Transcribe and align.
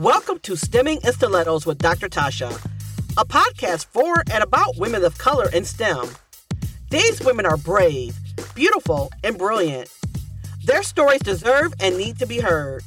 Welcome 0.00 0.38
to 0.44 0.56
Stemming 0.56 1.00
in 1.04 1.12
Stilettos 1.12 1.66
with 1.66 1.76
Dr. 1.76 2.08
Tasha, 2.08 2.50
a 3.18 3.24
podcast 3.26 3.84
for 3.84 4.24
and 4.32 4.42
about 4.42 4.78
women 4.78 5.04
of 5.04 5.18
color 5.18 5.50
in 5.50 5.66
STEM. 5.66 6.08
These 6.88 7.20
women 7.20 7.44
are 7.44 7.58
brave, 7.58 8.16
beautiful, 8.54 9.10
and 9.22 9.36
brilliant. 9.36 9.92
Their 10.64 10.82
stories 10.82 11.20
deserve 11.20 11.74
and 11.80 11.98
need 11.98 12.18
to 12.18 12.26
be 12.26 12.40
heard. 12.40 12.82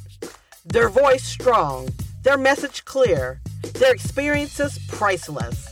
Their 0.66 0.88
voice 0.88 1.22
strong, 1.22 1.88
their 2.24 2.36
message 2.36 2.84
clear, 2.84 3.40
their 3.74 3.94
experiences 3.94 4.80
priceless. 4.88 5.68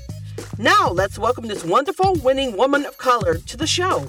Now, 0.59 0.91
let's 0.91 1.19
welcome 1.19 1.49
this 1.49 1.65
wonderful 1.65 2.15
winning 2.23 2.57
woman 2.57 2.87
of 2.87 2.99
color 2.99 3.35
to 3.35 3.57
the 3.57 3.67
show. 3.67 4.09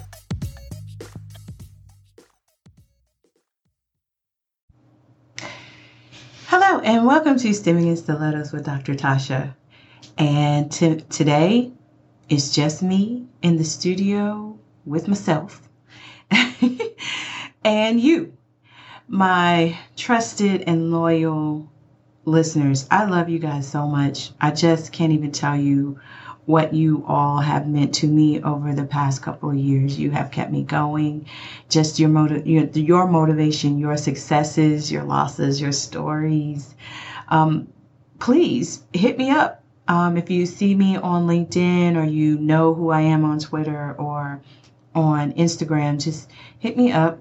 Hello, 6.56 6.78
and 6.78 7.04
welcome 7.04 7.36
to 7.36 7.52
Stemming 7.52 7.88
in 7.88 7.96
Stilettos 7.96 8.52
with 8.52 8.64
Dr. 8.64 8.94
Tasha. 8.94 9.56
And 10.16 10.70
t- 10.70 11.00
today 11.10 11.72
is 12.28 12.54
just 12.54 12.80
me 12.80 13.26
in 13.42 13.56
the 13.56 13.64
studio 13.64 14.56
with 14.84 15.08
myself 15.08 15.68
and 17.64 18.00
you, 18.00 18.36
my 19.08 19.76
trusted 19.96 20.62
and 20.68 20.92
loyal 20.92 21.72
listeners. 22.24 22.86
I 22.88 23.06
love 23.06 23.28
you 23.28 23.40
guys 23.40 23.68
so 23.68 23.88
much. 23.88 24.30
I 24.40 24.52
just 24.52 24.92
can't 24.92 25.10
even 25.12 25.32
tell 25.32 25.56
you 25.56 25.98
what 26.46 26.74
you 26.74 27.04
all 27.08 27.38
have 27.38 27.66
meant 27.66 27.94
to 27.94 28.06
me 28.06 28.42
over 28.42 28.74
the 28.74 28.84
past 28.84 29.22
couple 29.22 29.50
of 29.50 29.56
years. 29.56 29.98
You 29.98 30.10
have 30.10 30.30
kept 30.30 30.52
me 30.52 30.62
going. 30.62 31.26
Just 31.68 31.98
your 31.98 32.10
motive, 32.10 32.46
your, 32.46 32.64
your 32.64 33.06
motivation, 33.06 33.78
your 33.78 33.96
successes, 33.96 34.92
your 34.92 35.04
losses, 35.04 35.60
your 35.60 35.72
stories. 35.72 36.74
Um, 37.28 37.68
please 38.18 38.82
hit 38.92 39.16
me 39.16 39.30
up. 39.30 39.62
Um, 39.88 40.16
if 40.16 40.30
you 40.30 40.46
see 40.46 40.74
me 40.74 40.96
on 40.96 41.26
LinkedIn 41.26 41.96
or 41.96 42.04
you 42.04 42.38
know 42.38 42.74
who 42.74 42.90
I 42.90 43.02
am 43.02 43.24
on 43.24 43.38
Twitter 43.38 43.94
or 43.98 44.42
on 44.94 45.32
Instagram, 45.32 46.02
just 46.02 46.30
hit 46.58 46.76
me 46.76 46.92
up 46.92 47.18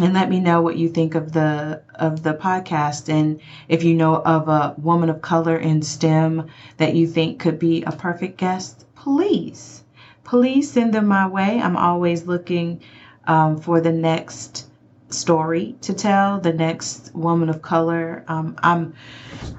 and 0.00 0.14
let 0.14 0.28
me 0.28 0.38
know 0.38 0.62
what 0.62 0.76
you 0.76 0.88
think 0.88 1.14
of 1.14 1.32
the 1.32 1.82
of 1.94 2.22
the 2.22 2.34
podcast 2.34 3.12
and 3.12 3.40
if 3.68 3.82
you 3.82 3.94
know 3.94 4.16
of 4.16 4.48
a 4.48 4.74
woman 4.78 5.08
of 5.08 5.20
color 5.20 5.56
in 5.56 5.82
STEM 5.82 6.48
that 6.76 6.94
you 6.94 7.06
think 7.06 7.40
could 7.40 7.58
be 7.58 7.82
a 7.82 7.92
perfect 7.92 8.38
guest, 8.38 8.86
please, 8.94 9.82
please 10.24 10.70
send 10.70 10.94
them 10.94 11.06
my 11.06 11.26
way. 11.26 11.60
I'm 11.60 11.76
always 11.76 12.26
looking 12.26 12.80
um, 13.26 13.58
for 13.60 13.80
the 13.80 13.92
next 13.92 14.66
story 15.10 15.76
to 15.80 15.94
tell, 15.94 16.38
the 16.38 16.52
next 16.52 17.14
woman 17.14 17.48
of 17.48 17.62
color. 17.62 18.24
Um, 18.28 18.56
I'm 18.62 18.94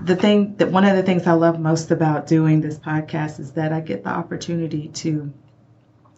the 0.04 0.16
thing 0.16 0.56
that 0.58 0.72
one 0.72 0.86
of 0.86 0.96
the 0.96 1.04
things 1.04 1.28
I 1.28 1.34
love 1.34 1.60
most 1.60 1.92
about 1.92 2.28
doing 2.28 2.62
this 2.62 2.78
podcast 2.78 3.40
is 3.40 3.52
that 3.54 3.74
I 3.74 3.82
get 3.82 4.04
the 4.04 4.12
opportunity 4.12 4.90
to 4.90 5.34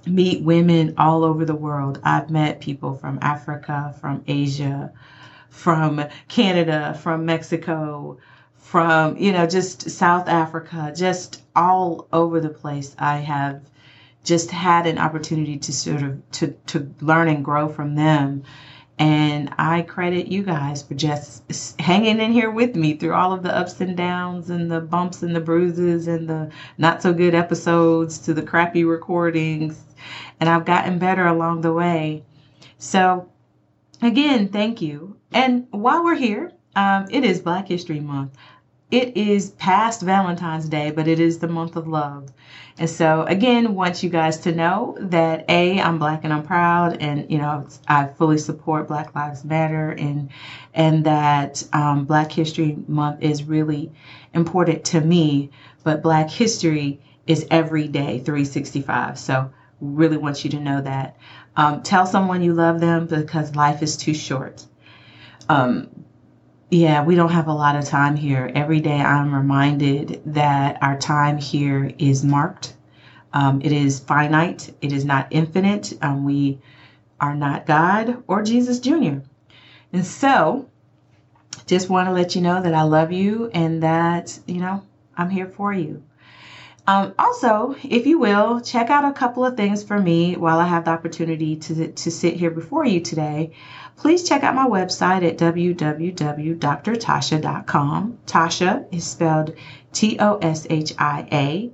meet 0.06 0.44
women 0.44 0.96
all 0.98 1.24
over 1.24 1.46
the 1.46 1.56
world. 1.56 2.00
I've 2.04 2.30
met 2.30 2.62
people 2.62 2.96
from 2.96 3.20
Africa, 3.22 3.96
from 4.00 4.24
Asia, 4.28 4.92
from 5.50 6.04
Canada, 6.28 6.98
from 7.02 7.26
Mexico, 7.26 8.18
from, 8.56 9.18
you 9.18 9.32
know, 9.32 9.48
just 9.48 9.90
South 9.90 10.28
Africa, 10.28 10.94
just 10.96 11.42
all 11.56 12.08
over 12.14 12.40
the 12.40 12.50
place. 12.50 12.96
I 12.98 13.18
have 13.18 13.62
just 14.24 14.52
had 14.52 14.88
an 14.88 14.98
opportunity 14.98 15.58
to 15.58 15.74
sort 15.74 16.04
of 16.04 16.32
to 16.32 16.48
to 16.68 16.94
learn 17.02 17.28
and 17.28 17.44
grow 17.44 17.68
from 17.68 17.96
them 17.96 18.44
and 19.02 19.52
I 19.58 19.82
credit 19.82 20.28
you 20.28 20.44
guys 20.44 20.84
for 20.84 20.94
just 20.94 21.42
hanging 21.80 22.20
in 22.20 22.32
here 22.32 22.52
with 22.52 22.76
me 22.76 22.94
through 22.96 23.16
all 23.16 23.34
of 23.34 23.42
the 23.42 23.56
ups 23.56 23.82
and 23.82 23.98
downs 23.98 24.52
and 24.52 24.70
the 24.70 24.80
bumps 24.80 25.24
and 25.24 25.36
the 25.36 25.40
bruises 25.40 26.08
and 26.08 26.30
the 26.30 26.52
not 26.78 27.02
so 27.02 27.12
good 27.12 27.34
episodes 27.34 28.20
to 28.20 28.34
the 28.36 28.44
crappy 28.44 28.84
recordings. 28.84 29.81
And 30.39 30.50
I've 30.50 30.66
gotten 30.66 31.00
better 31.00 31.25
along 31.25 31.62
the 31.62 31.73
way. 31.73 32.23
So, 32.78 33.29
again, 34.01 34.50
thank 34.50 34.81
you. 34.81 35.16
And 35.31 35.67
while 35.72 36.03
we're 36.03 36.16
here, 36.16 36.51
um, 36.75 37.07
it 37.09 37.23
is 37.23 37.41
Black 37.41 37.67
History 37.67 38.00
Month 38.00 38.38
it 38.91 39.16
is 39.16 39.51
past 39.51 40.01
Valentine's 40.01 40.67
Day, 40.67 40.91
but 40.91 41.07
it 41.07 41.19
is 41.19 41.39
the 41.39 41.47
month 41.47 41.78
of 41.78 41.88
love. 41.88 42.29
And 42.78 42.89
so, 42.89 43.23
again, 43.23 43.73
want 43.73 44.03
you 44.03 44.09
guys 44.09 44.38
to 44.41 44.53
know 44.53 44.97
that 45.00 45.45
A, 45.50 45.79
I'm 45.79 45.97
black 45.97 46.25
and 46.25 46.33
I'm 46.33 46.44
proud, 46.44 46.97
and 47.00 47.29
you 47.31 47.38
know, 47.38 47.66
I 47.88 48.07
fully 48.07 48.38
support 48.38 48.89
Black 48.89 49.16
Lives 49.16 49.45
Matter, 49.45 49.91
and 49.91 50.29
and 50.73 51.06
that 51.06 51.63
um, 51.72 52.03
Black 52.06 52.31
History 52.31 52.78
Month 52.88 53.22
is 53.22 53.44
really 53.44 53.91
important 54.33 54.83
to 54.85 55.00
me. 55.00 55.51
But 55.83 56.03
Black 56.03 56.29
History 56.29 57.00
is 57.28 57.47
every 57.50 57.88
day, 57.88 58.19
365. 58.19 59.18
So, 59.18 59.51
really 59.81 60.18
want 60.18 60.44
you 60.44 60.50
to 60.52 60.59
know 60.59 60.81
that. 60.81 61.18
Um, 61.58 61.81
tell 61.81 62.06
someone 62.06 62.42
you 62.42 62.53
love 62.53 62.80
them 62.80 63.08
because 63.08 63.56
life 63.56 63.81
is 63.81 63.97
too 63.97 64.14
short. 64.14 64.66
Um, 65.50 65.90
yeah, 66.69 67.03
we 67.03 67.16
don't 67.16 67.31
have 67.31 67.47
a 67.47 67.53
lot 67.53 67.75
of 67.75 67.84
time 67.84 68.16
here. 68.16 68.50
Every 68.56 68.80
day 68.80 69.02
I'm 69.02 69.36
reminded 69.36 70.22
that 70.28 70.81
our 70.81 70.97
time 70.97 71.38
here 71.38 71.92
is 71.97 72.24
marked. 72.24 72.75
Um, 73.34 73.62
it 73.62 73.72
is 73.72 74.00
finite, 74.00 74.74
it 74.81 74.94
is 74.94 75.03
not 75.03 75.28
infinite. 75.31 75.94
Um, 76.02 76.24
we 76.24 76.59
are 77.19 77.36
not 77.36 77.66
God 77.66 78.24
or 78.28 78.44
Jesus 78.44 78.80
Jr. 78.80 79.19
And 79.94 80.06
so, 80.06 80.69
just 81.66 81.90
want 81.90 82.08
to 82.08 82.13
let 82.13 82.36
you 82.36 82.42
know 82.42 82.62
that 82.62 82.74
I 82.74 82.84
love 82.84 83.12
you 83.12 83.50
and 83.53 83.84
that, 83.84 84.40
you 84.48 84.59
know, 84.59 84.84
I'm 85.18 85.30
here 85.30 85.48
for 85.48 85.74
you. 85.74 86.03
Um, 86.91 87.16
also, 87.18 87.75
if 87.84 88.06
you 88.06 88.19
will, 88.19 88.59
check 88.59 88.90
out 88.90 89.06
a 89.06 89.13
couple 89.13 89.46
of 89.46 89.56
things 89.56 89.81
for 89.81 89.97
me 89.97 90.35
while 90.35 90.59
I 90.59 90.66
have 90.66 90.84
the 90.84 90.91
opportunity 90.91 91.56
to, 91.56 91.94
to 91.94 92.12
sit 92.12 92.34
here 92.34 92.52
before 92.52 92.84
you 92.84 93.00
today. 93.00 93.52
Please 93.96 94.28
check 94.28 94.44
out 94.44 94.56
my 94.56 94.68
website 94.68 95.25
at 95.25 95.38
www.drtashia.com. 95.38 98.18
Tasha 98.25 98.94
is 98.94 99.06
spelled 99.06 99.53
T 99.94 100.19
O 100.19 100.35
S 100.40 100.68
H 100.69 100.94
I 100.97 101.25
A. 101.31 101.72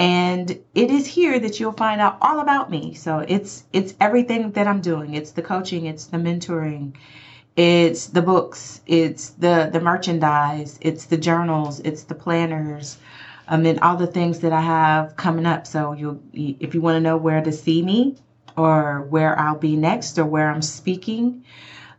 And 0.00 0.50
it 0.74 0.90
is 0.90 1.06
here 1.06 1.38
that 1.38 1.60
you'll 1.60 1.70
find 1.70 2.00
out 2.00 2.18
all 2.20 2.40
about 2.40 2.72
me. 2.72 2.94
So 2.94 3.20
it's 3.20 3.62
it's 3.72 3.94
everything 4.00 4.50
that 4.52 4.66
I'm 4.66 4.80
doing. 4.80 5.14
It's 5.14 5.30
the 5.30 5.42
coaching, 5.42 5.86
it's 5.86 6.06
the 6.06 6.18
mentoring, 6.18 6.94
it's 7.54 8.06
the 8.06 8.22
books, 8.22 8.80
it's 8.84 9.28
the 9.28 9.70
the 9.72 9.80
merchandise, 9.80 10.76
it's 10.80 11.04
the 11.04 11.18
journals, 11.18 11.78
it's 11.78 12.02
the 12.02 12.16
planners 12.16 12.98
um, 13.50 13.66
and 13.66 13.80
all 13.80 13.96
the 13.96 14.06
things 14.06 14.40
that 14.40 14.52
I 14.52 14.60
have 14.60 15.16
coming 15.16 15.44
up. 15.44 15.66
So 15.66 15.92
you, 15.92 16.22
if 16.32 16.72
you 16.72 16.80
want 16.80 16.96
to 16.96 17.00
know 17.00 17.16
where 17.16 17.42
to 17.42 17.52
see 17.52 17.82
me 17.82 18.16
or 18.56 19.02
where 19.10 19.38
I'll 19.38 19.58
be 19.58 19.76
next 19.76 20.18
or 20.18 20.24
where 20.24 20.48
I'm 20.48 20.62
speaking, 20.62 21.44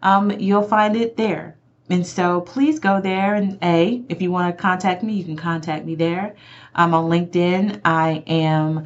um, 0.01 0.31
you'll 0.31 0.63
find 0.63 0.95
it 0.95 1.17
there. 1.17 1.57
And 1.89 2.07
so 2.07 2.39
please 2.39 2.79
go 2.79 3.01
there 3.01 3.35
and 3.35 3.59
A, 3.61 4.01
if 4.07 4.21
you 4.21 4.31
want 4.31 4.55
to 4.55 4.61
contact 4.61 5.03
me, 5.03 5.13
you 5.13 5.25
can 5.25 5.35
contact 5.35 5.85
me 5.85 5.95
there. 5.95 6.35
I'm 6.73 6.93
on 6.93 7.09
LinkedIn. 7.09 7.81
I 7.83 8.23
am 8.27 8.85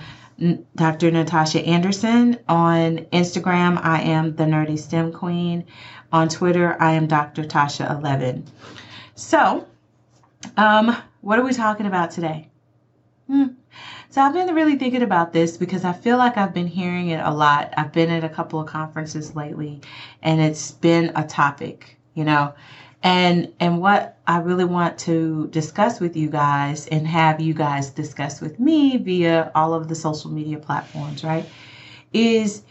Dr. 0.75 1.11
Natasha 1.11 1.59
Anderson. 1.59 2.39
On 2.49 2.97
Instagram, 3.13 3.79
I 3.83 4.01
am 4.01 4.35
the 4.35 4.45
Nerdy 4.45 4.79
STEM 4.79 5.13
Queen. 5.13 5.65
On 6.11 6.27
Twitter, 6.27 6.75
I 6.81 6.93
am 6.93 7.05
Dr. 7.05 7.43
Tasha11. 7.43 8.47
So, 9.13 9.67
um, 10.57 10.97
what 11.21 11.37
are 11.37 11.43
we 11.43 11.53
talking 11.53 11.85
about 11.85 12.09
today? 12.09 12.49
Hmm. 13.27 13.47
So 14.09 14.21
I've 14.21 14.33
been 14.33 14.53
really 14.53 14.77
thinking 14.77 15.01
about 15.01 15.33
this 15.33 15.57
because 15.57 15.83
I 15.83 15.93
feel 15.93 16.17
like 16.17 16.37
I've 16.37 16.53
been 16.53 16.67
hearing 16.67 17.09
it 17.09 17.19
a 17.19 17.31
lot. 17.31 17.73
I've 17.75 17.91
been 17.91 18.09
at 18.09 18.23
a 18.23 18.29
couple 18.29 18.59
of 18.59 18.67
conferences 18.67 19.35
lately 19.35 19.81
and 20.21 20.39
it's 20.39 20.71
been 20.71 21.11
a 21.15 21.25
topic, 21.25 21.97
you 22.13 22.23
know. 22.23 22.53
And 23.03 23.53
and 23.59 23.81
what 23.81 24.17
I 24.25 24.37
really 24.37 24.65
want 24.65 24.97
to 24.99 25.47
discuss 25.47 25.99
with 25.99 26.15
you 26.15 26.29
guys 26.29 26.87
and 26.87 27.05
have 27.07 27.41
you 27.41 27.53
guys 27.53 27.89
discuss 27.89 28.41
with 28.41 28.59
me 28.59 28.97
via 28.97 29.51
all 29.53 29.73
of 29.73 29.87
the 29.89 29.95
social 29.95 30.31
media 30.31 30.57
platforms, 30.57 31.23
right? 31.23 31.45
Is 32.13 32.63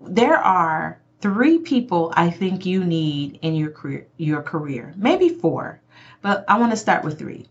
there 0.00 0.36
are 0.36 1.00
three 1.20 1.58
people 1.58 2.12
I 2.16 2.30
think 2.30 2.66
you 2.66 2.84
need 2.84 3.38
in 3.42 3.54
your 3.54 3.70
career 3.70 4.06
your 4.16 4.42
career. 4.42 4.92
Maybe 4.96 5.28
four, 5.28 5.80
but 6.20 6.44
I 6.48 6.58
want 6.58 6.72
to 6.72 6.76
start 6.76 7.04
with 7.04 7.18
three. 7.18 7.46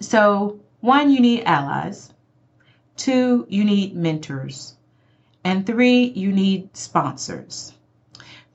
So 0.00 0.60
one, 0.86 1.10
you 1.10 1.20
need 1.20 1.42
allies. 1.44 2.12
Two, 2.96 3.44
you 3.48 3.64
need 3.64 3.96
mentors. 3.96 4.76
And 5.44 5.66
three, 5.66 6.04
you 6.04 6.32
need 6.32 6.76
sponsors. 6.76 7.72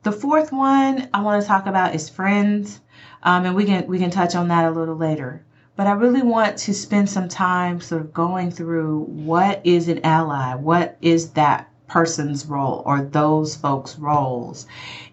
The 0.03 0.11
fourth 0.11 0.51
one 0.51 1.09
I 1.13 1.21
want 1.21 1.41
to 1.41 1.47
talk 1.47 1.67
about 1.67 1.93
is 1.93 2.09
friends, 2.09 2.79
um, 3.21 3.45
and 3.45 3.55
we 3.55 3.65
can 3.65 3.85
we 3.85 3.99
can 3.99 4.09
touch 4.09 4.33
on 4.33 4.47
that 4.47 4.65
a 4.65 4.71
little 4.71 4.95
later. 4.95 5.43
But 5.75 5.87
I 5.87 5.91
really 5.91 6.21
want 6.21 6.57
to 6.59 6.73
spend 6.73 7.09
some 7.09 7.27
time 7.27 7.79
sort 7.81 8.01
of 8.01 8.13
going 8.13 8.51
through 8.51 9.01
what 9.01 9.61
is 9.63 9.87
an 9.87 9.99
ally, 10.03 10.55
what 10.55 10.97
is 11.01 11.31
that 11.31 11.70
person's 11.91 12.45
role 12.45 12.81
or 12.85 13.01
those 13.01 13.55
folks' 13.55 13.99
roles 13.99 14.65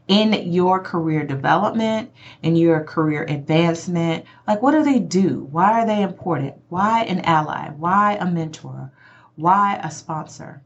in 0.07 0.53
your 0.53 0.81
career 0.81 1.27
development, 1.27 2.11
in 2.43 2.55
your 2.55 2.85
career 2.85 3.25
advancement. 3.25 4.25
Like, 4.47 4.63
what 4.63 4.73
do 4.73 4.85
they 4.85 5.01
do? 5.01 5.49
Why 5.51 5.83
are 5.83 5.87
they 5.87 6.03
important? 6.03 6.55
Why 6.69 7.03
an 7.03 7.21
ally? 7.21 7.71
Why 7.71 8.17
a 8.21 8.27
mentor? 8.27 8.93
Why 9.35 9.81
a 9.83 9.91
sponsor? 9.91 10.63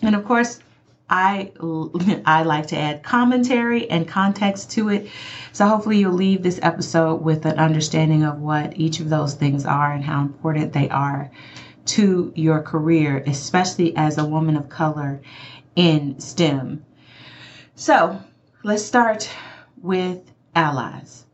And 0.00 0.14
of 0.14 0.24
course, 0.24 0.58
I 1.08 1.52
I 2.24 2.42
like 2.42 2.68
to 2.68 2.78
add 2.78 3.02
commentary 3.02 3.90
and 3.90 4.08
context 4.08 4.70
to 4.72 4.88
it. 4.88 5.08
So 5.52 5.66
hopefully 5.68 5.98
you'll 5.98 6.12
leave 6.12 6.42
this 6.42 6.58
episode 6.62 7.16
with 7.16 7.44
an 7.44 7.58
understanding 7.58 8.24
of 8.24 8.40
what 8.40 8.78
each 8.78 9.00
of 9.00 9.10
those 9.10 9.34
things 9.34 9.66
are 9.66 9.92
and 9.92 10.02
how 10.04 10.22
important 10.22 10.72
they 10.72 10.88
are 10.88 11.30
to 11.86 12.32
your 12.34 12.62
career, 12.62 13.22
especially 13.26 13.96
as 13.96 14.18
a 14.18 14.24
woman 14.24 14.56
of 14.56 14.68
color 14.68 15.20
in 15.74 16.18
STEM. 16.20 16.84
So, 17.74 18.20
let's 18.62 18.84
start 18.84 19.28
with 19.82 20.30
allies. 20.54 21.26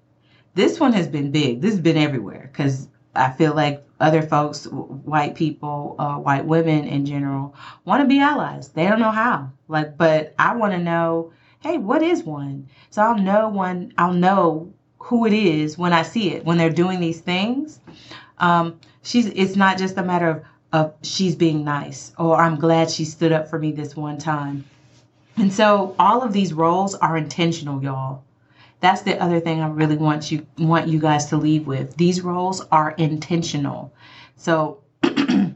This 0.54 0.78
one 0.78 0.92
has 0.92 1.06
been 1.06 1.30
big. 1.30 1.60
This 1.60 1.72
has 1.72 1.80
been 1.80 1.96
everywhere 1.96 2.50
cuz 2.52 2.88
I 3.14 3.30
feel 3.30 3.54
like 3.54 3.86
other 4.00 4.22
folks, 4.22 4.66
white 4.66 5.34
people, 5.34 5.94
uh, 5.98 6.16
white 6.16 6.44
women 6.44 6.84
in 6.84 7.06
general, 7.06 7.54
want 7.84 8.02
to 8.02 8.08
be 8.08 8.20
allies. 8.20 8.68
They 8.68 8.88
don't 8.88 9.00
know 9.00 9.10
how. 9.10 9.50
Like, 9.68 9.96
but 9.96 10.34
I 10.38 10.56
want 10.56 10.72
to 10.72 10.78
know, 10.78 11.32
hey, 11.60 11.78
what 11.78 12.02
is 12.02 12.24
one? 12.24 12.68
So 12.90 13.02
I'll 13.02 13.18
know 13.18 13.48
one. 13.48 13.92
I'll 13.98 14.14
know 14.14 14.72
who 14.98 15.26
it 15.26 15.32
is 15.32 15.76
when 15.76 15.92
I 15.92 16.02
see 16.02 16.32
it 16.32 16.44
when 16.44 16.58
they're 16.58 16.70
doing 16.70 17.00
these 17.00 17.20
things. 17.20 17.80
Um, 18.38 18.80
she's. 19.02 19.26
It's 19.26 19.56
not 19.56 19.78
just 19.78 19.96
a 19.98 20.02
matter 20.02 20.28
of 20.28 20.44
of 20.72 20.94
she's 21.02 21.36
being 21.36 21.64
nice 21.64 22.12
or 22.18 22.36
I'm 22.36 22.56
glad 22.56 22.90
she 22.90 23.04
stood 23.04 23.32
up 23.32 23.48
for 23.48 23.58
me 23.58 23.72
this 23.72 23.94
one 23.94 24.18
time. 24.18 24.64
And 25.36 25.52
so 25.52 25.94
all 25.98 26.22
of 26.22 26.32
these 26.32 26.52
roles 26.52 26.94
are 26.94 27.16
intentional, 27.16 27.82
y'all. 27.82 28.22
That's 28.80 29.02
the 29.02 29.22
other 29.22 29.38
thing 29.38 29.60
I 29.60 29.68
really 29.68 29.96
want 29.96 30.32
you 30.32 30.46
want 30.58 30.88
you 30.88 30.98
guys 30.98 31.26
to 31.26 31.36
leave 31.36 31.66
with. 31.66 31.96
These 31.96 32.22
roles 32.22 32.62
are 32.72 32.92
intentional. 32.92 33.92
So, 34.36 34.80
you 35.04 35.54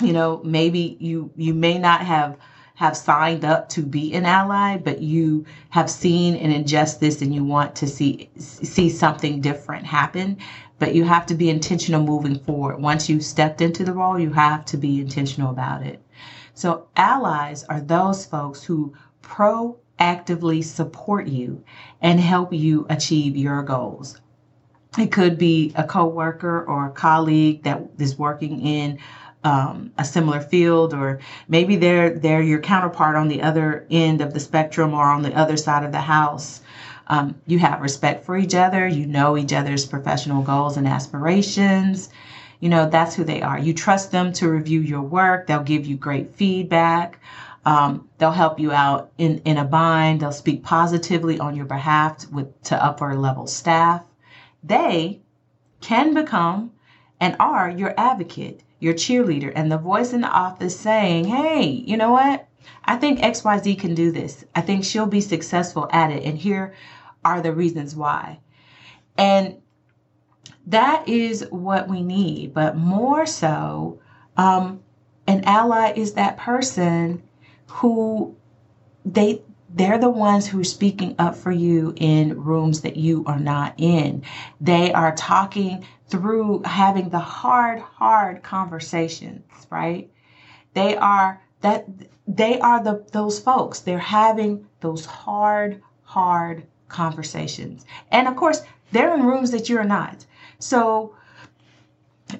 know, 0.00 0.40
maybe 0.44 0.96
you 1.00 1.30
you 1.36 1.54
may 1.54 1.78
not 1.78 2.02
have 2.02 2.36
have 2.74 2.96
signed 2.96 3.44
up 3.44 3.68
to 3.70 3.82
be 3.82 4.14
an 4.14 4.26
ally, 4.26 4.76
but 4.76 5.00
you 5.00 5.44
have 5.70 5.90
seen 5.90 6.34
an 6.36 6.50
injustice 6.50 7.22
and 7.22 7.34
you 7.34 7.44
want 7.44 7.76
to 7.76 7.86
see 7.86 8.28
see 8.36 8.90
something 8.90 9.40
different 9.40 9.86
happen. 9.86 10.38
But 10.80 10.94
you 10.94 11.04
have 11.04 11.26
to 11.26 11.34
be 11.34 11.48
intentional 11.48 12.02
moving 12.02 12.40
forward. 12.40 12.80
Once 12.80 13.08
you've 13.08 13.22
stepped 13.22 13.60
into 13.60 13.84
the 13.84 13.92
role, 13.92 14.18
you 14.18 14.32
have 14.32 14.64
to 14.66 14.76
be 14.76 15.00
intentional 15.00 15.50
about 15.50 15.82
it. 15.82 16.02
So 16.54 16.88
allies 16.96 17.64
are 17.64 17.80
those 17.80 18.26
folks 18.26 18.64
who 18.64 18.94
proactively 19.22 20.64
support 20.64 21.28
you 21.28 21.62
and 22.02 22.18
help 22.18 22.52
you 22.52 22.86
achieve 22.90 23.36
your 23.36 23.62
goals. 23.62 24.20
It 24.98 25.12
could 25.12 25.38
be 25.38 25.72
a 25.76 25.84
coworker 25.84 26.64
or 26.64 26.86
a 26.86 26.90
colleague 26.90 27.62
that 27.62 27.82
is 27.98 28.18
working 28.18 28.60
in 28.60 28.98
um, 29.44 29.92
a 29.96 30.04
similar 30.04 30.40
field, 30.40 30.92
or 30.92 31.20
maybe 31.48 31.76
they're 31.76 32.18
they're 32.18 32.42
your 32.42 32.60
counterpart 32.60 33.16
on 33.16 33.28
the 33.28 33.42
other 33.42 33.86
end 33.90 34.20
of 34.20 34.34
the 34.34 34.40
spectrum 34.40 34.92
or 34.92 35.04
on 35.04 35.22
the 35.22 35.34
other 35.34 35.56
side 35.56 35.84
of 35.84 35.92
the 35.92 36.00
house. 36.00 36.60
Um, 37.10 37.34
you 37.44 37.58
have 37.58 37.80
respect 37.80 38.24
for 38.24 38.38
each 38.38 38.54
other. 38.54 38.86
You 38.86 39.04
know 39.04 39.36
each 39.36 39.52
other's 39.52 39.84
professional 39.84 40.42
goals 40.42 40.76
and 40.76 40.86
aspirations. 40.86 42.08
You 42.60 42.68
know 42.68 42.88
that's 42.88 43.16
who 43.16 43.24
they 43.24 43.42
are. 43.42 43.58
You 43.58 43.74
trust 43.74 44.12
them 44.12 44.32
to 44.34 44.48
review 44.48 44.80
your 44.80 45.02
work. 45.02 45.48
They'll 45.48 45.64
give 45.64 45.86
you 45.86 45.96
great 45.96 46.36
feedback. 46.36 47.18
Um, 47.64 48.08
they'll 48.18 48.30
help 48.30 48.60
you 48.60 48.70
out 48.70 49.10
in, 49.18 49.38
in 49.44 49.58
a 49.58 49.64
bind. 49.64 50.20
They'll 50.20 50.30
speak 50.30 50.62
positively 50.62 51.40
on 51.40 51.56
your 51.56 51.66
behalf 51.66 52.30
with 52.30 52.62
to 52.64 52.82
upper 52.82 53.16
level 53.16 53.48
staff. 53.48 54.04
They 54.62 55.20
can 55.80 56.14
become 56.14 56.70
and 57.18 57.34
are 57.40 57.68
your 57.68 57.92
advocate, 57.98 58.62
your 58.78 58.94
cheerleader, 58.94 59.52
and 59.54 59.70
the 59.70 59.78
voice 59.78 60.12
in 60.12 60.20
the 60.20 60.30
office 60.30 60.78
saying, 60.78 61.24
hey, 61.24 61.64
you 61.64 61.96
know 61.96 62.12
what? 62.12 62.46
I 62.84 62.96
think 62.96 63.18
XYZ 63.18 63.80
can 63.80 63.94
do 63.96 64.12
this. 64.12 64.44
I 64.54 64.60
think 64.60 64.84
she'll 64.84 65.06
be 65.06 65.20
successful 65.20 65.88
at 65.92 66.12
it. 66.12 66.22
And 66.22 66.38
here 66.38 66.72
are 67.24 67.40
the 67.40 67.52
reasons 67.52 67.94
why. 67.94 68.40
And 69.16 69.56
that 70.66 71.08
is 71.08 71.46
what 71.50 71.88
we 71.88 72.02
need. 72.02 72.54
But 72.54 72.76
more 72.76 73.26
so, 73.26 74.00
um, 74.36 74.80
an 75.26 75.44
ally 75.44 75.92
is 75.96 76.14
that 76.14 76.36
person 76.38 77.22
who 77.66 78.34
they 79.04 79.42
they're 79.72 79.98
the 79.98 80.10
ones 80.10 80.48
who 80.48 80.60
are 80.60 80.64
speaking 80.64 81.14
up 81.18 81.36
for 81.36 81.52
you 81.52 81.94
in 81.96 82.42
rooms 82.42 82.80
that 82.80 82.96
you 82.96 83.22
are 83.26 83.38
not 83.38 83.74
in. 83.78 84.22
They 84.60 84.92
are 84.92 85.14
talking 85.14 85.86
through 86.08 86.62
having 86.64 87.10
the 87.10 87.20
hard, 87.20 87.78
hard 87.78 88.42
conversations, 88.42 89.44
right? 89.70 90.10
They 90.74 90.96
are 90.96 91.40
that 91.60 91.86
they 92.26 92.58
are 92.58 92.82
the 92.82 93.06
those 93.12 93.38
folks. 93.38 93.80
They're 93.80 93.98
having 93.98 94.66
those 94.80 95.04
hard, 95.04 95.82
hard 96.02 96.66
conversations. 96.90 97.86
And 98.10 98.28
of 98.28 98.36
course, 98.36 98.62
they're 98.92 99.14
in 99.14 99.24
rooms 99.24 99.50
that 99.52 99.68
you're 99.68 99.84
not. 99.84 100.26
So 100.58 101.14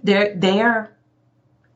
they're 0.02 0.35
they're 0.37 0.97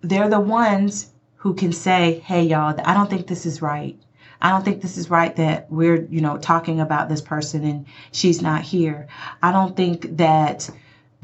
they're 0.03 0.29
the 0.29 0.41
ones 0.41 1.11
who 1.37 1.55
can 1.55 1.73
say, 1.73 2.23
hey, 2.25 2.43
y'all, 2.43 2.79
I 2.85 2.94
don't 2.94 3.09
think 3.09 3.26
this 3.26 3.47
is 3.47 3.62
right. 3.62 3.99
I 4.41 4.50
don't 4.50 4.65
think 4.65 4.82
this 4.82 4.99
is 4.99 5.09
right 5.09 5.35
that 5.37 5.71
we're, 5.71 6.05
you 6.11 6.21
know, 6.21 6.37
talking 6.37 6.81
about 6.81 7.09
this 7.09 7.23
person 7.23 7.65
and 7.65 7.87
she's 8.12 8.43
not 8.43 8.62
here. 8.62 9.09
I 9.43 9.53
don't 9.53 9.75
think 9.75 10.19
that 10.19 10.69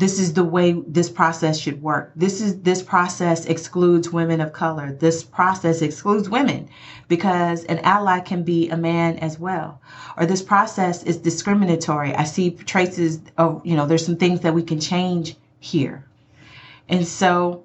this 0.00 0.18
is 0.18 0.32
the 0.32 0.44
way 0.44 0.82
this 0.86 1.10
process 1.10 1.58
should 1.58 1.82
work. 1.82 2.12
This 2.16 2.40
is 2.40 2.62
this 2.62 2.82
process 2.82 3.44
excludes 3.44 4.10
women 4.10 4.40
of 4.40 4.54
color. 4.54 4.94
This 4.94 5.22
process 5.22 5.82
excludes 5.82 6.26
women 6.30 6.70
because 7.08 7.64
an 7.64 7.80
ally 7.80 8.20
can 8.20 8.42
be 8.42 8.70
a 8.70 8.78
man 8.78 9.18
as 9.18 9.38
well. 9.38 9.78
Or 10.16 10.24
this 10.24 10.40
process 10.40 11.02
is 11.02 11.18
discriminatory. 11.18 12.14
I 12.14 12.24
see 12.24 12.52
traces 12.52 13.20
of, 13.36 13.60
you 13.66 13.76
know, 13.76 13.84
there's 13.84 14.06
some 14.06 14.16
things 14.16 14.40
that 14.40 14.54
we 14.54 14.62
can 14.62 14.80
change 14.80 15.36
here. 15.58 16.02
And 16.88 17.06
so 17.06 17.64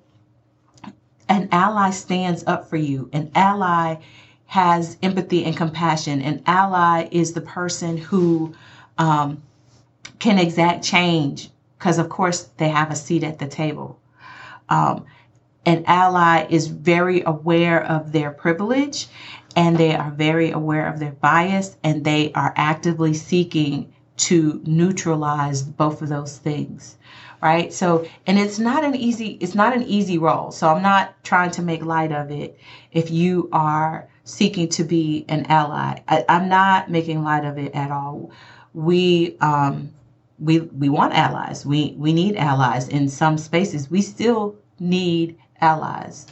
an 1.29 1.47
ally 1.53 1.91
stands 1.91 2.43
up 2.45 2.69
for 2.69 2.75
you. 2.75 3.09
An 3.13 3.31
ally 3.33 3.95
has 4.47 4.97
empathy 5.01 5.45
and 5.45 5.55
compassion. 5.55 6.21
An 6.21 6.43
ally 6.47 7.07
is 7.11 7.31
the 7.31 7.39
person 7.39 7.95
who 7.95 8.53
um, 8.97 9.41
can 10.19 10.38
exact 10.38 10.83
change 10.83 11.49
because, 11.77 11.98
of 12.00 12.10
course, 12.10 12.44
they 12.57 12.70
have 12.70 12.91
a 12.91 12.96
seat 12.96 13.24
at 13.24 13.39
the 13.39 13.48
table. 13.48 14.00
Um, 14.70 15.05
an 15.65 15.84
ally 15.88 16.46
is 16.50 16.67
very 16.67 17.24
aware 17.24 17.84
of 17.84 18.12
their 18.12 18.32
privilege 18.32 19.08
and 19.55 19.77
they 19.77 19.96
are 19.96 20.12
very 20.12 20.51
aware 20.51 20.88
of 20.88 21.00
their 21.00 21.13
bias 21.13 21.77
and 21.84 22.03
they 22.03 22.32
are 22.34 22.53
actively 22.55 23.13
seeking 23.13 23.91
to 24.17 24.62
neutralize 24.65 25.63
both 25.63 26.01
of 26.01 26.10
those 26.10 26.38
things 26.38 26.98
right? 27.41 27.72
So 27.72 28.08
and 28.25 28.39
it's 28.39 28.58
not 28.58 28.84
an 28.84 28.96
easy 28.96 29.38
it's 29.39 29.53
not 29.53 29.75
an 29.75 29.84
easy 29.84 30.17
role. 30.17 30.51
So 30.51 30.67
i'm 30.70 30.82
not 30.82 31.24
trying 31.24 31.51
to 31.51 31.62
make 31.62 31.86
light 31.86 32.12
of 32.12 32.32
it 32.32 32.58
if 32.91 33.12
you 33.12 33.50
are 33.51 34.08
seeking 34.24 34.67
to 34.70 34.84
be 34.84 35.25
an 35.29 35.46
ally. 35.46 36.00
I, 36.08 36.25
am 36.27 36.50
not 36.50 36.89
making 36.89 37.24
light 37.24 37.46
of 37.46 37.60
it 37.60 37.74
at 37.75 37.91
all. 37.91 38.32
We 38.74 39.38
um 39.41 39.91
we 40.39 40.60
we 40.60 40.89
want 40.89 41.13
allies. 41.13 41.65
We 41.65 41.96
we 41.98 42.13
need 42.13 42.36
allies 42.36 42.88
in 42.88 43.10
some 43.10 43.38
spaces. 43.38 43.89
We 43.89 44.01
still 44.01 44.56
need 44.80 45.38
allies. 45.62 46.27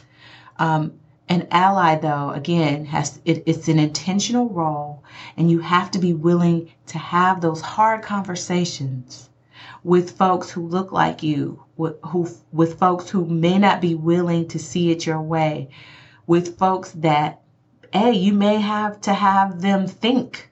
Um 0.58 0.92
an 1.28 1.46
ally 1.50 1.96
though 1.96 2.30
again 2.30 2.84
has 2.84 3.20
it, 3.24 3.42
it's 3.46 3.68
an 3.68 3.78
intentional 3.78 4.48
role 4.50 5.02
and 5.36 5.50
you 5.50 5.60
have 5.60 5.90
to 5.92 5.98
be 5.98 6.12
willing 6.12 6.70
to 6.86 6.98
have 6.98 7.40
those 7.40 7.60
hard 7.60 8.02
conversations 8.02 9.30
with 9.84 10.16
folks 10.16 10.50
who 10.50 10.66
look 10.66 10.92
like 10.92 11.22
you, 11.22 11.62
with, 11.76 11.96
who, 12.06 12.26
with 12.52 12.78
folks 12.78 13.10
who 13.10 13.26
may 13.26 13.58
not 13.58 13.80
be 13.80 13.94
willing 13.94 14.48
to 14.48 14.58
see 14.58 14.90
it 14.90 15.06
your 15.06 15.20
way, 15.20 15.68
with 16.26 16.58
folks 16.58 16.92
that, 16.92 17.40
hey, 17.92 18.12
you 18.12 18.32
may 18.32 18.60
have 18.60 19.00
to 19.02 19.12
have 19.12 19.60
them 19.60 19.86
think 19.86 20.50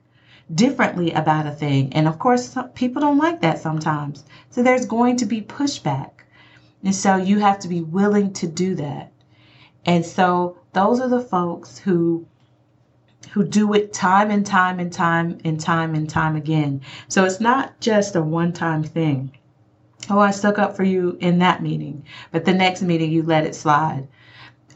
differently 0.55 1.13
about 1.13 1.47
a 1.47 1.51
thing. 1.51 1.93
And 1.93 2.07
of 2.09 2.19
course, 2.19 2.57
people 2.75 3.01
don't 3.01 3.19
like 3.19 3.41
that 3.41 3.59
sometimes. 3.59 4.25
So 4.51 4.63
there's 4.63 4.87
going 4.87 5.17
to 5.19 5.27
be 5.27 5.41
pushback. 5.41 6.11
And 6.85 6.95
so 6.95 7.17
you 7.17 7.39
have 7.39 7.59
to 7.61 7.69
be 7.69 7.81
willing 7.81 8.33
to 8.35 8.47
do 8.47 8.75
that. 8.77 9.13
And 9.85 10.05
so 10.05 10.59
those 10.73 11.01
are 11.01 11.09
the 11.09 11.21
folks 11.21 11.79
who 11.79 12.27
who 13.33 13.45
do 13.45 13.73
it 13.73 13.93
time 13.93 14.31
and 14.31 14.45
time 14.45 14.79
and 14.79 14.93
time 14.93 15.39
and 15.45 15.59
time 15.59 15.95
and 15.95 16.11
time 16.11 16.37
again. 16.37 16.81
So 17.09 17.25
it's 17.25 17.41
not 17.41 17.81
just 17.81 18.15
a 18.15 18.23
one 18.23 18.53
time 18.53 18.83
thing. 18.83 19.33
Oh, 20.11 20.19
I 20.19 20.33
stuck 20.33 20.59
up 20.59 20.77
for 20.77 20.83
you 20.85 21.17
in 21.21 21.39
that 21.39 21.63
meeting, 21.63 22.05
but 22.31 22.45
the 22.45 22.53
next 22.53 22.83
meeting 22.83 23.11
you 23.11 23.23
let 23.23 23.47
it 23.47 23.55
slide. 23.55 24.09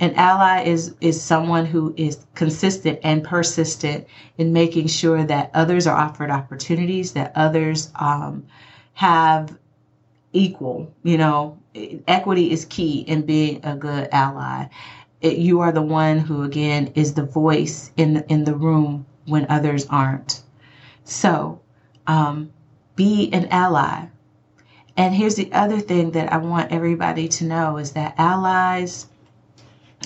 An 0.00 0.14
ally 0.14 0.62
is 0.62 0.94
is 1.00 1.20
someone 1.20 1.66
who 1.66 1.94
is 1.96 2.26
consistent 2.34 2.98
and 3.02 3.24
persistent 3.24 4.06
in 4.38 4.52
making 4.52 4.88
sure 4.88 5.24
that 5.24 5.50
others 5.54 5.86
are 5.86 5.96
offered 5.96 6.30
opportunities, 6.30 7.12
that 7.12 7.32
others 7.34 7.90
um, 7.96 8.46
have 8.94 9.56
equal. 10.32 10.92
You 11.02 11.18
know, 11.18 11.58
equity 12.06 12.50
is 12.50 12.64
key 12.66 13.00
in 13.00 13.22
being 13.22 13.64
a 13.64 13.76
good 13.76 14.08
ally. 14.12 14.66
It, 15.20 15.38
you 15.38 15.60
are 15.60 15.72
the 15.72 15.82
one 15.82 16.18
who, 16.18 16.42
again, 16.42 16.92
is 16.94 17.14
the 17.14 17.24
voice 17.24 17.90
in 17.96 18.14
the, 18.14 18.32
in 18.32 18.44
the 18.44 18.54
room 18.54 19.06
when 19.24 19.46
others 19.48 19.86
aren't. 19.88 20.42
So, 21.04 21.60
um, 22.06 22.52
be 22.96 23.30
an 23.32 23.46
ally. 23.50 24.06
And 24.96 25.14
here's 25.14 25.36
the 25.36 25.52
other 25.52 25.80
thing 25.80 26.10
that 26.12 26.32
I 26.32 26.38
want 26.38 26.72
everybody 26.72 27.28
to 27.28 27.44
know 27.44 27.76
is 27.76 27.92
that 27.92 28.14
allies 28.18 29.06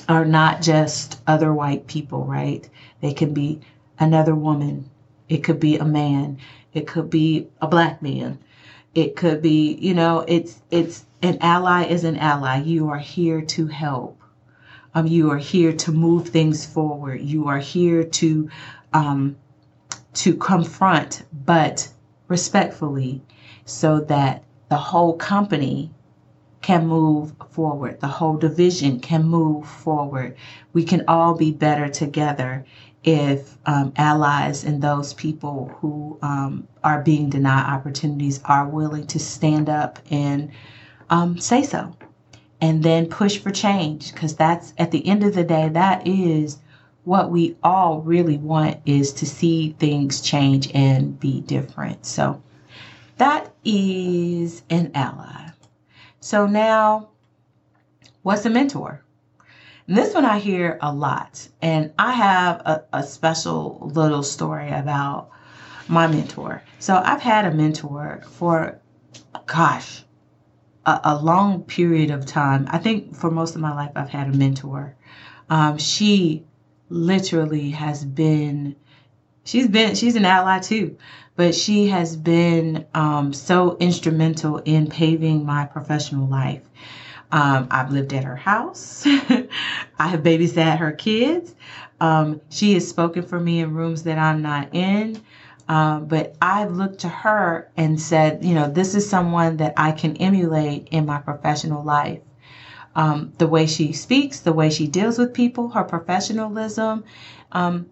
are 0.09 0.25
not 0.25 0.63
just 0.63 1.21
other 1.27 1.53
white 1.53 1.87
people, 1.87 2.25
right? 2.25 2.69
They 3.01 3.13
can 3.13 3.35
be 3.35 3.61
another 3.99 4.35
woman. 4.35 4.91
It 5.29 5.39
could 5.39 5.61
be 5.61 5.79
a 5.79 5.85
man. 5.85 6.39
It 6.73 6.87
could 6.87 7.11
be 7.11 7.49
a 7.61 7.69
black 7.69 8.03
man. 8.03 8.39
It 8.95 9.17
could 9.17 9.43
be, 9.43 9.75
you 9.75 9.95
know, 9.95 10.25
it's 10.27 10.61
it's 10.71 11.05
an 11.23 11.39
ally 11.41 11.85
is 11.85 12.05
an 12.05 12.17
ally. 12.17 12.63
You 12.63 12.89
are 12.91 12.99
here 12.99 13.41
to 13.43 13.67
help. 13.67 14.21
Um, 14.95 15.07
you 15.07 15.31
are 15.31 15.39
here 15.39 15.73
to 15.73 15.93
move 15.93 16.29
things 16.29 16.67
forward. 16.67 17.21
You 17.21 17.47
are 17.47 17.59
here 17.59 18.03
to 18.03 18.51
um, 18.93 19.37
to 20.15 20.35
confront, 20.35 21.23
but 21.33 21.89
respectfully, 22.27 23.23
so 23.65 24.01
that 24.01 24.43
the 24.69 24.77
whole 24.77 25.17
company 25.17 25.93
can 26.63 26.87
move 26.87 27.33
forward. 27.51 28.01
The 28.01 28.09
whole 28.09 28.37
division 28.37 29.01
can 29.01 29.25
move 29.25 29.67
forward. 29.67 30.37
We 30.73 30.85
can 30.85 31.05
all 31.09 31.35
be 31.35 31.53
better 31.53 31.89
together 31.89 32.65
if 33.03 33.57
um, 33.65 33.93
allies 33.97 34.65
and 34.65 34.83
those 34.83 35.15
people 35.15 35.75
who 35.81 36.19
um, 36.23 36.69
are 36.85 37.03
being 37.03 37.31
denied 37.31 37.73
opportunities 37.73 38.41
are 38.45 38.69
willing 38.69 39.07
to 39.07 39.19
stand 39.19 39.71
up 39.71 39.99
and 40.11 40.51
um, 41.09 41.39
say 41.39 41.63
so 41.63 41.97
and 42.61 42.83
then 42.83 43.07
push 43.07 43.39
for 43.39 43.51
change 43.51 44.13
because 44.13 44.37
that's 44.37 44.75
at 44.77 44.91
the 44.91 45.07
end 45.07 45.23
of 45.23 45.35
the 45.35 45.45
day 45.45 45.69
that 45.71 46.07
is 46.07 46.59
what 47.05 47.31
we 47.31 47.57
all 47.63 48.03
really 48.03 48.37
want 48.37 48.77
is 48.85 49.13
to 49.15 49.25
see 49.27 49.75
things 49.79 50.21
change 50.21 50.71
and 50.75 51.19
be 51.19 51.41
different 51.41 52.05
so 52.05 52.41
that 53.17 53.51
is 53.65 54.63
an 54.69 54.91
ally 54.95 55.50
so 56.21 56.47
now, 56.47 57.09
what's 58.23 58.45
a 58.45 58.51
mentor? 58.51 59.03
And 59.87 59.97
this 59.97 60.15
one 60.15 60.27
I 60.27 60.39
hear 60.39 60.79
a 60.83 60.93
lot, 60.93 61.49
and 61.63 61.93
I 61.99 62.13
have 62.13 62.61
a, 62.61 62.85
a 62.93 63.03
special 63.03 63.91
little 63.95 64.23
story 64.23 64.71
about 64.71 65.31
my 65.89 66.07
mentor. 66.07 66.63
So 66.79 67.01
I've 67.03 67.23
had 67.23 67.47
a 67.47 67.51
mentor 67.51 68.23
for, 68.33 68.79
gosh, 69.47 70.05
a, 70.85 71.01
a, 71.05 71.17
long 71.17 71.63
period 71.63 72.11
of 72.11 72.27
time. 72.27 72.67
I 72.71 72.79
think 72.79 73.17
for 73.17 73.31
most 73.31 73.55
of 73.55 73.61
my 73.63 73.75
life, 73.75 73.91
I've 73.97 74.11
had 74.11 74.29
a 74.29 74.37
mentor. 74.37 74.95
Um, 75.49 75.79
she 75.79 76.45
literally 76.91 77.71
has 77.71 78.05
been, 78.05 78.77
she's 79.45 79.69
been, 79.69 79.95
she's 79.95 80.17
an 80.17 80.27
ally 80.27 80.59
too 80.61 80.97
but 81.41 81.55
she 81.55 81.87
has 81.89 82.19
been 82.19 82.85
um, 82.93 83.33
so 83.33 83.75
instrumental 83.81 84.59
in 84.59 84.87
paving 84.87 85.47
my 85.47 85.65
professional 85.65 86.29
life. 86.29 86.61
Um, 87.33 87.67
I've 87.71 87.91
lived 87.93 88.13
at 88.13 88.25
her 88.25 88.37
house. 88.37 89.07
I 89.99 90.07
have 90.07 90.23
babysat 90.23 90.77
her 90.77 90.93
kids. 90.93 91.55
Um, 91.99 92.43
she 92.51 92.75
has 92.75 92.87
spoken 92.87 93.23
for 93.23 93.41
me 93.41 93.61
in 93.61 93.73
rooms 93.73 94.03
that 94.03 94.19
I'm 94.19 94.43
not 94.43 94.75
in. 94.75 95.23
Um, 95.67 96.09
but 96.09 96.37
I've 96.43 96.73
looked 96.73 96.99
to 97.01 97.09
her 97.09 97.71
and 97.75 97.99
said, 97.99 98.45
you 98.45 98.55
know, 98.55 98.71
this 98.71 98.95
is 98.95 99.09
someone 99.09 99.57
that 99.57 99.73
I 99.79 99.93
can 99.93 100.19
emulate 100.19 100.89
in 100.91 101.07
my 101.07 101.21
professional 101.21 101.83
life. 101.83 102.21
Um, 102.95 103.33
the 103.39 103.47
way 103.47 103.67
she 103.67 103.95
speaks, 103.95 104.41
the 104.41 104.53
way 104.53 104.69
she 104.69 104.87
deals 104.87 105.17
with 105.17 105.33
people, 105.33 105.71
her 105.71 105.85
professionalism, 105.85 107.05
um, 107.53 107.87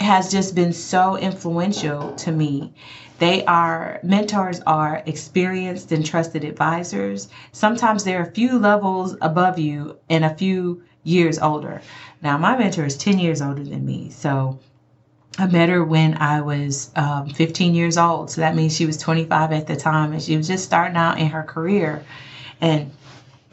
has 0.00 0.30
just 0.30 0.54
been 0.54 0.72
so 0.72 1.16
influential 1.16 2.12
to 2.16 2.32
me. 2.32 2.72
They 3.18 3.44
are 3.44 4.00
mentors 4.02 4.60
are 4.66 5.02
experienced 5.06 5.92
and 5.92 6.04
trusted 6.04 6.44
advisors. 6.44 7.28
Sometimes 7.52 8.02
they're 8.02 8.22
a 8.22 8.32
few 8.32 8.58
levels 8.58 9.16
above 9.20 9.58
you 9.58 9.96
and 10.10 10.24
a 10.24 10.34
few 10.34 10.82
years 11.04 11.38
older. 11.38 11.82
Now, 12.22 12.36
my 12.38 12.56
mentor 12.56 12.84
is 12.84 12.96
10 12.96 13.18
years 13.18 13.40
older 13.40 13.62
than 13.62 13.84
me. 13.84 14.10
So 14.10 14.58
I 15.38 15.46
met 15.46 15.68
her 15.68 15.84
when 15.84 16.14
I 16.18 16.40
was 16.40 16.90
um, 16.96 17.28
15 17.30 17.74
years 17.74 17.96
old. 17.96 18.30
So 18.30 18.40
that 18.40 18.54
means 18.54 18.76
she 18.76 18.86
was 18.86 18.96
25 18.98 19.52
at 19.52 19.66
the 19.66 19.76
time 19.76 20.12
and 20.12 20.22
she 20.22 20.36
was 20.36 20.46
just 20.46 20.64
starting 20.64 20.96
out 20.96 21.18
in 21.18 21.28
her 21.28 21.42
career 21.42 22.04
and 22.60 22.90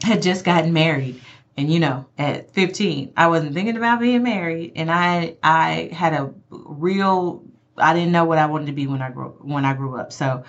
had 0.02 0.22
just 0.22 0.44
gotten 0.44 0.72
married. 0.72 1.20
And 1.60 1.70
you 1.70 1.78
know, 1.78 2.06
at 2.16 2.54
15, 2.54 3.12
I 3.18 3.28
wasn't 3.28 3.52
thinking 3.52 3.76
about 3.76 4.00
being 4.00 4.22
married, 4.22 4.72
and 4.76 4.90
I 4.90 5.36
I 5.42 5.90
had 5.92 6.14
a 6.14 6.32
real 6.50 7.44
I 7.76 7.92
didn't 7.92 8.12
know 8.12 8.24
what 8.24 8.38
I 8.38 8.46
wanted 8.46 8.66
to 8.66 8.72
be 8.72 8.86
when 8.86 9.02
I 9.02 9.10
grew 9.10 9.36
when 9.42 9.66
I 9.66 9.74
grew 9.74 9.98
up. 10.00 10.10
So 10.10 10.42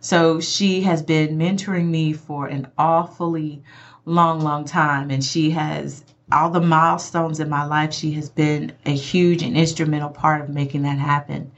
so 0.00 0.40
she 0.40 0.80
has 0.80 1.04
been 1.04 1.38
mentoring 1.38 1.86
me 1.86 2.12
for 2.14 2.48
an 2.48 2.66
awfully 2.76 3.62
long, 4.06 4.40
long 4.40 4.64
time, 4.64 5.12
and 5.12 5.22
she 5.22 5.50
has 5.50 6.04
all 6.32 6.50
the 6.50 6.60
milestones 6.60 7.38
in 7.38 7.48
my 7.48 7.64
life. 7.64 7.94
She 7.94 8.10
has 8.14 8.28
been 8.28 8.72
a 8.84 8.94
huge 8.94 9.44
and 9.44 9.56
instrumental 9.56 10.10
part 10.10 10.40
of 10.40 10.48
making 10.48 10.82
that 10.82 10.98
happen. 10.98 11.52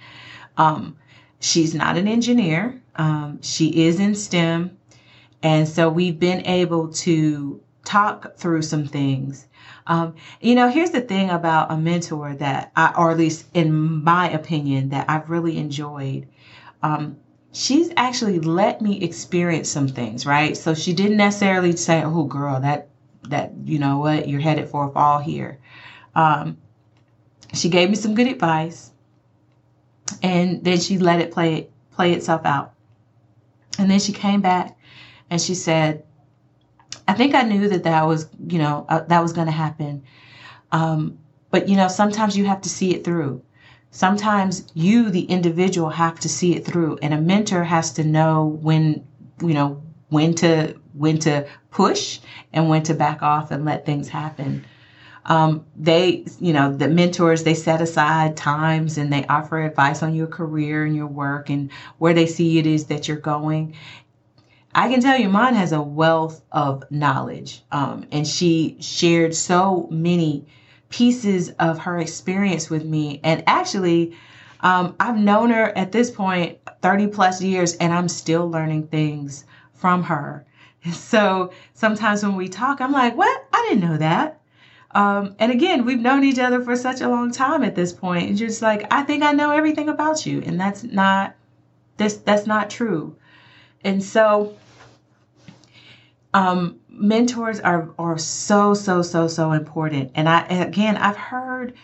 Um, 0.59 0.99
she's 1.41 1.75
not 1.75 1.97
an 1.97 2.09
engineer. 2.09 2.79
Um, 2.97 3.41
she 3.41 3.87
is 3.87 4.00
in 4.00 4.15
STEM, 4.15 4.77
and 5.43 5.67
so 5.67 5.88
we've 5.88 6.19
been 6.19 6.45
able 6.47 6.88
to 6.88 7.62
talk 7.88 8.37
through 8.37 8.61
some 8.61 8.87
things. 8.87 9.47
Um, 9.87 10.14
you 10.40 10.54
know, 10.54 10.68
here's 10.68 10.90
the 10.90 11.00
thing 11.00 11.30
about 11.30 11.73
a 11.73 11.76
mentor 11.76 12.35
that 12.35 12.71
I, 12.76 12.92
or 12.97 13.11
at 13.11 13.16
least 13.16 13.47
in 13.54 14.04
my 14.04 14.30
opinion, 14.30 14.90
that 14.90 15.09
I've 15.09 15.30
really 15.30 15.57
enjoyed. 15.57 16.26
Um, 16.83 17.16
she's 17.52 17.90
actually 17.97 18.40
let 18.40 18.83
me 18.83 19.02
experience 19.02 19.71
some 19.71 19.88
things, 19.88 20.26
right? 20.26 20.54
So 20.57 20.75
she 20.75 20.92
didn't 20.92 21.16
necessarily 21.16 21.75
say, 21.76 22.02
"Oh, 22.04 22.25
girl, 22.25 22.61
that 22.61 22.88
that 23.30 23.52
you 23.64 23.78
know 23.78 23.99
what, 23.99 24.28
you're 24.28 24.40
headed 24.40 24.68
for 24.68 24.88
a 24.88 24.92
fall 24.92 25.18
here." 25.18 25.59
Um, 26.14 26.59
she 27.54 27.71
gave 27.71 27.88
me 27.88 27.97
some 27.97 28.14
good 28.14 28.26
advice, 28.26 28.92
and 30.23 30.62
then 30.62 30.78
she 30.78 30.99
let 30.99 31.21
it 31.21 31.33
play 31.33 31.68
play 31.92 32.12
itself 32.12 32.42
out. 32.45 32.75
And 33.78 33.90
then 33.90 34.00
she 34.00 34.12
came 34.12 34.42
back 34.42 34.76
and 35.30 35.40
she 35.40 35.54
said, 35.54 36.02
I 37.09 37.15
think 37.15 37.35
I 37.35 37.43
knew 37.43 37.69
that 37.71 37.85
that 37.85 38.07
was, 38.07 38.29
you 38.47 38.59
know, 38.59 38.85
uh, 38.88 39.00
that 39.00 39.23
was 39.23 39.33
going 39.33 39.47
to 39.47 39.53
happen. 39.53 40.05
Um, 40.71 41.19
but, 41.50 41.69
you 41.69 41.77
know, 41.77 41.88
sometimes 41.88 42.37
you 42.37 42.45
have 42.45 42.61
to 42.61 42.69
see 42.69 42.95
it 42.95 43.03
through. 43.03 43.43
Sometimes 43.91 44.71
you, 44.75 45.09
the 45.11 45.23
individual, 45.23 45.88
have 45.88 46.21
to 46.21 46.29
see 46.29 46.55
it 46.55 46.67
through, 46.67 46.99
and 47.00 47.15
a 47.15 47.21
mentor 47.21 47.65
has 47.65 47.93
to 47.95 48.05
know 48.05 48.59
when, 48.61 49.07
you 49.41 49.55
know, 49.55 49.83
when 50.11 50.35
to 50.35 50.75
when 50.93 51.19
to 51.21 51.47
push 51.71 52.19
and 52.53 52.69
when 52.69 52.83
to 52.83 52.95
back 52.95 53.23
off 53.23 53.50
and 53.50 53.65
let 53.65 53.87
things 53.87 54.09
happen. 54.09 54.67
Um, 55.25 55.65
they, 55.77 56.25
you 56.41 56.53
know, 56.53 56.75
the 56.75 56.88
mentors, 56.88 57.45
they 57.45 57.55
set 57.55 57.81
aside 57.81 58.37
times 58.37 58.99
and 58.99 59.12
they 59.12 59.25
offer 59.27 59.62
advice 59.62 60.03
on 60.03 60.15
your 60.15 60.27
career 60.27 60.85
and 60.85 60.97
your 60.97 61.07
work 61.07 61.50
and 61.50 61.71
where 61.99 62.15
they 62.15 62.27
see 62.27 62.59
it 62.59 62.67
is 62.67 62.87
that 62.87 63.09
you're 63.09 63.19
going. 63.19 63.77
I 64.79 64.89
can 64.89 65.01
tell 65.01 65.19
you, 65.19 65.29
mine 65.29 65.57
has 65.57 65.73
a 65.73 65.83
wealth 65.83 66.41
of 66.53 66.85
knowledge. 66.89 67.65
Um, 67.73 68.07
and 68.13 68.25
she 68.25 68.77
shared 68.79 69.35
so 69.35 69.89
many 69.91 70.47
pieces 70.89 71.51
of 71.59 71.81
her 71.81 71.99
experience 71.99 72.71
with 72.71 72.85
me. 72.85 73.21
And 73.25 73.43
actually, 73.49 74.17
um, 74.61 74.95
I've 75.01 75.17
known 75.17 75.51
her 75.51 75.77
at 75.77 75.91
this 75.91 76.13
point 76.13 76.59
30 76.81 77.09
plus 77.09 77.43
years, 77.43 77.75
and 77.75 77.93
I'm 77.93 78.07
still 78.07 78.49
learning 78.49 78.87
things 78.87 79.45
from 79.75 80.05
her. 80.05 80.47
So 80.93 81.51
sometimes 81.75 82.23
when 82.23 82.37
we 82.37 82.49
talk, 82.49 82.81
I'm 82.81 82.93
like, 82.93 83.17
what? 83.17 83.47
I 83.53 83.67
didn't 83.69 83.91
know 83.91 83.97
that. 83.97 84.41
Um, 84.93 85.35
and 85.41 85.51
again, 85.51 85.87
we've 85.87 85.99
known 85.99 86.23
each 86.23 86.39
other 86.39 86.63
for 86.63 86.77
such 86.77 87.01
a 87.01 87.09
long 87.09 87.33
time 87.33 87.65
at 87.65 87.75
this 87.75 87.93
point. 87.93 88.29
And 88.29 88.39
just 88.39 88.63
like, 88.63 88.87
I 88.93 89.03
think 89.03 89.25
I 89.25 89.33
know 89.33 89.51
everything 89.51 89.89
about 89.89 90.25
you. 90.25 90.41
And 90.47 90.59
that's 90.59 90.85
not 90.85 91.35
this 91.97 92.19
that's 92.19 92.47
not 92.47 92.71
true. 92.71 93.17
And 93.83 94.03
so 94.03 94.57
um, 96.35 96.79
mentors 96.89 97.61
are 97.61 97.91
are 97.99 98.19
so 98.19 98.75
so 98.75 99.03
so 99.03 99.29
so 99.29 99.53
important. 99.53 100.13
And 100.15 100.29
I 100.29 100.47
again 100.47 100.97
I've 100.97 101.17
heard 101.17 101.75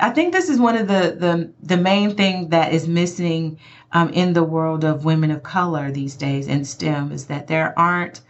I 0.00 0.10
think 0.10 0.32
this 0.32 0.48
is 0.48 0.58
one 0.58 0.76
of 0.76 0.88
the 0.88 1.16
the 1.18 1.52
the 1.62 1.76
main 1.76 2.16
thing 2.16 2.48
that 2.50 2.72
is 2.72 2.88
missing 2.88 3.58
um, 3.92 4.10
in 4.10 4.32
the 4.32 4.44
world 4.44 4.84
of 4.84 5.04
women 5.04 5.30
of 5.30 5.42
color 5.42 5.90
these 5.90 6.14
days 6.16 6.48
in 6.48 6.64
STEM 6.64 7.12
is 7.12 7.26
that 7.26 7.46
there 7.46 7.78
aren't 7.78 8.20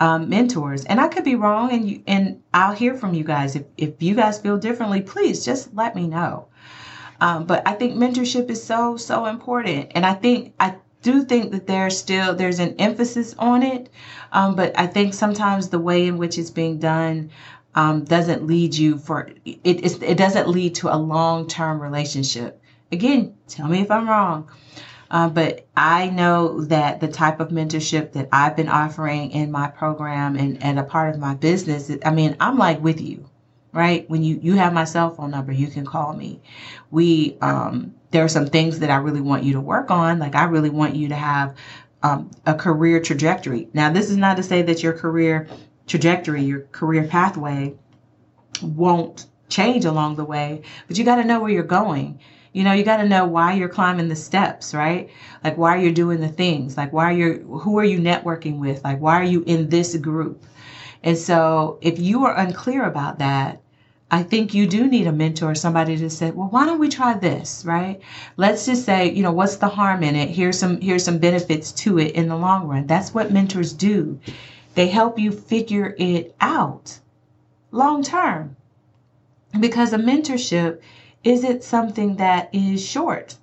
um, 0.00 0.28
mentors. 0.28 0.84
And 0.84 1.00
I 1.00 1.08
could 1.08 1.24
be 1.24 1.34
wrong, 1.34 1.72
and 1.72 1.88
you 1.88 2.02
and 2.06 2.42
I'll 2.52 2.74
hear 2.74 2.94
from 2.94 3.14
you 3.14 3.24
guys. 3.24 3.56
If 3.56 3.64
if 3.76 4.02
you 4.02 4.14
guys 4.14 4.38
feel 4.38 4.58
differently, 4.58 5.00
please 5.00 5.44
just 5.44 5.74
let 5.74 5.94
me 5.94 6.06
know. 6.06 6.46
Um, 7.20 7.44
but 7.44 7.66
I 7.66 7.74
think 7.74 7.94
mentorship 7.94 8.50
is 8.50 8.62
so 8.62 8.96
so 8.96 9.26
important, 9.26 9.92
and 9.94 10.04
I 10.04 10.14
think 10.14 10.54
I 10.58 10.74
do 11.02 11.24
think 11.24 11.52
that 11.52 11.66
there's 11.66 11.98
still 11.98 12.34
there's 12.34 12.58
an 12.58 12.74
emphasis 12.78 13.34
on 13.38 13.62
it, 13.62 13.90
um, 14.32 14.54
but 14.56 14.78
I 14.78 14.86
think 14.86 15.14
sometimes 15.14 15.68
the 15.68 15.78
way 15.78 16.06
in 16.06 16.18
which 16.18 16.38
it's 16.38 16.50
being 16.50 16.78
done 16.78 17.30
um, 17.74 18.04
doesn't 18.04 18.46
lead 18.46 18.74
you 18.74 18.98
for 18.98 19.20
it. 19.44 19.58
it 19.64 20.16
doesn't 20.18 20.48
lead 20.48 20.74
to 20.76 20.94
a 20.94 20.96
long 20.96 21.48
term 21.48 21.80
relationship. 21.80 22.60
Again, 22.90 23.34
tell 23.48 23.68
me 23.68 23.80
if 23.80 23.90
I'm 23.90 24.08
wrong. 24.08 24.50
Uh, 25.12 25.28
but 25.28 25.66
I 25.76 26.08
know 26.08 26.62
that 26.64 27.00
the 27.00 27.08
type 27.08 27.38
of 27.38 27.50
mentorship 27.50 28.12
that 28.12 28.30
I've 28.32 28.56
been 28.56 28.70
offering 28.70 29.30
in 29.32 29.52
my 29.52 29.68
program 29.68 30.36
and, 30.36 30.62
and 30.62 30.78
a 30.78 30.82
part 30.82 31.14
of 31.14 31.20
my 31.20 31.34
business, 31.34 31.90
I 32.02 32.10
mean, 32.10 32.34
I'm 32.40 32.56
like 32.56 32.82
with 32.82 32.98
you, 32.98 33.28
right? 33.72 34.08
When 34.08 34.22
you, 34.22 34.40
you 34.42 34.54
have 34.54 34.72
my 34.72 34.84
cell 34.84 35.14
phone 35.14 35.30
number, 35.30 35.52
you 35.52 35.66
can 35.66 35.84
call 35.84 36.14
me. 36.14 36.40
We, 36.90 37.36
um, 37.42 37.94
there 38.12 38.24
are 38.24 38.28
some 38.28 38.46
things 38.46 38.78
that 38.78 38.90
I 38.90 38.96
really 38.96 39.20
want 39.20 39.42
you 39.42 39.54
to 39.54 39.60
work 39.60 39.90
on. 39.90 40.18
Like 40.18 40.34
I 40.34 40.44
really 40.44 40.70
want 40.70 40.94
you 40.94 41.08
to 41.08 41.16
have 41.16 41.56
um, 42.02 42.30
a 42.46 42.54
career 42.54 43.00
trajectory. 43.00 43.68
Now, 43.72 43.90
this 43.90 44.10
is 44.10 44.16
not 44.16 44.36
to 44.36 44.42
say 44.42 44.62
that 44.62 44.82
your 44.82 44.92
career 44.92 45.48
trajectory, 45.86 46.42
your 46.42 46.60
career 46.72 47.04
pathway 47.04 47.74
won't 48.62 49.26
change 49.48 49.84
along 49.84 50.16
the 50.16 50.24
way, 50.24 50.62
but 50.86 50.98
you 50.98 51.04
got 51.04 51.16
to 51.16 51.24
know 51.24 51.40
where 51.40 51.50
you're 51.50 51.62
going. 51.62 52.20
You 52.52 52.64
know, 52.64 52.72
you 52.72 52.84
got 52.84 52.98
to 52.98 53.08
know 53.08 53.24
why 53.24 53.54
you're 53.54 53.68
climbing 53.68 54.08
the 54.08 54.16
steps, 54.16 54.74
right? 54.74 55.08
Like 55.42 55.56
why 55.56 55.78
you're 55.78 55.92
doing 55.92 56.20
the 56.20 56.28
things, 56.28 56.76
like 56.76 56.92
why 56.92 57.12
you're, 57.12 57.38
who 57.38 57.78
are 57.78 57.84
you 57.84 57.98
networking 57.98 58.58
with? 58.58 58.84
Like 58.84 59.00
why 59.00 59.18
are 59.20 59.24
you 59.24 59.42
in 59.46 59.70
this 59.70 59.96
group? 59.96 60.44
And 61.02 61.16
so 61.16 61.78
if 61.80 61.98
you 61.98 62.26
are 62.26 62.36
unclear 62.36 62.84
about 62.84 63.18
that, 63.20 63.61
I 64.14 64.22
think 64.22 64.52
you 64.52 64.66
do 64.66 64.88
need 64.88 65.06
a 65.06 65.12
mentor, 65.12 65.54
somebody 65.54 65.96
to 65.96 66.10
say, 66.10 66.30
well, 66.32 66.48
why 66.48 66.66
don't 66.66 66.78
we 66.78 66.90
try 66.90 67.14
this, 67.14 67.64
right? 67.64 67.98
Let's 68.36 68.66
just 68.66 68.84
say, 68.84 69.10
you 69.10 69.22
know, 69.22 69.32
what's 69.32 69.56
the 69.56 69.68
harm 69.68 70.02
in 70.02 70.16
it? 70.16 70.28
Here's 70.28 70.58
some, 70.58 70.82
here's 70.82 71.02
some 71.02 71.16
benefits 71.16 71.72
to 71.72 71.98
it 71.98 72.14
in 72.14 72.28
the 72.28 72.36
long 72.36 72.68
run. 72.68 72.86
That's 72.86 73.14
what 73.14 73.32
mentors 73.32 73.72
do. 73.72 74.20
They 74.74 74.88
help 74.88 75.18
you 75.18 75.32
figure 75.32 75.94
it 75.98 76.36
out 76.42 76.98
long 77.70 78.02
term 78.02 78.54
because 79.58 79.94
a 79.94 79.98
mentorship 79.98 80.82
isn't 81.24 81.64
something 81.64 82.16
that 82.16 82.50
is 82.52 82.86
short. 82.86 83.36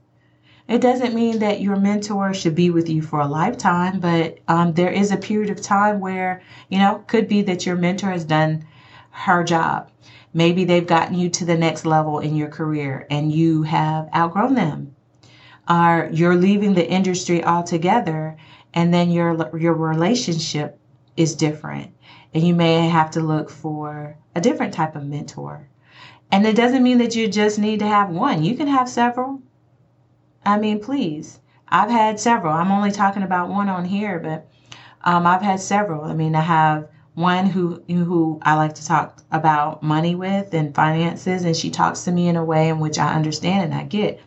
It 0.68 0.82
doesn't 0.82 1.16
mean 1.16 1.40
that 1.40 1.62
your 1.62 1.78
mentor 1.78 2.32
should 2.36 2.54
be 2.54 2.70
with 2.70 2.90
you 2.90 3.02
for 3.02 3.22
a 3.22 3.28
lifetime, 3.28 4.00
but 4.00 4.38
um, 4.48 4.74
there 4.74 4.92
is 4.92 5.12
a 5.12 5.18
period 5.18 5.50
of 5.50 5.64
time 5.64 6.00
where, 6.00 6.44
you 6.70 6.78
know, 6.78 7.04
could 7.08 7.28
be 7.28 7.42
that 7.42 7.66
your 7.66 7.76
mentor 7.76 8.12
has 8.12 8.24
done 8.24 8.66
her 9.10 9.44
job. 9.44 9.90
Maybe 10.34 10.64
they've 10.64 10.86
gotten 10.86 11.18
you 11.18 11.30
to 11.30 11.46
the 11.46 11.58
next 11.58 11.86
level 11.86 12.20
in 12.20 12.36
your 12.36 12.50
career 12.50 13.08
and 13.10 13.32
you 13.32 13.64
have 13.64 14.10
outgrown 14.16 14.56
them. 14.56 14.96
Or 15.68 16.10
you're 16.12 16.36
leaving 16.36 16.74
the 16.74 16.90
industry 16.90 17.44
altogether 17.44 18.38
and 18.74 18.94
then 18.94 19.12
your 19.12 19.58
your 19.58 19.74
relationship 19.74 20.80
is 21.18 21.36
different 21.36 21.92
and 22.34 22.44
you 22.44 22.54
may 22.54 22.88
have 22.88 23.12
to 23.12 23.22
look 23.22 23.50
for 23.50 24.18
a 24.36 24.42
different 24.42 24.74
type 24.74 24.96
of 24.96 25.06
mentor. 25.06 25.68
And 26.32 26.46
it 26.46 26.56
doesn't 26.56 26.84
mean 26.84 27.00
that 27.00 27.16
you 27.16 27.28
just 27.28 27.58
need 27.58 27.80
to 27.80 27.88
have 27.88 28.10
one. 28.10 28.44
You 28.44 28.56
can 28.56 28.68
have 28.68 28.88
several. 28.88 29.42
I 30.46 30.60
mean, 30.60 30.80
please. 30.80 31.40
I've 31.68 31.90
had 31.90 32.20
several. 32.20 32.54
I'm 32.54 32.72
only 32.72 32.92
talking 32.92 33.24
about 33.24 33.50
one 33.50 33.70
on 33.70 33.86
here, 33.86 34.20
but 34.20 34.48
um, 35.04 35.26
I've 35.26 35.42
had 35.42 35.60
several. 35.60 36.04
I 36.04 36.14
mean, 36.14 36.36
I 36.36 36.42
have 36.42 36.88
one 37.20 37.48
who 37.48 37.84
who 37.90 38.40
I 38.42 38.56
like 38.56 38.76
to 38.76 38.86
talk 38.86 39.22
about 39.32 39.84
money 39.84 40.16
with 40.16 40.54
and 40.54 40.74
finances, 40.74 41.44
and 41.44 41.56
she 41.56 41.70
talks 41.70 42.06
to 42.06 42.12
me 42.12 42.30
in 42.30 42.38
a 42.38 42.46
way 42.46 42.70
in 42.70 42.80
which 42.80 42.98
I 42.98 43.14
understand 43.14 43.66
and 43.66 43.74
I 43.74 43.84
get. 43.84 44.22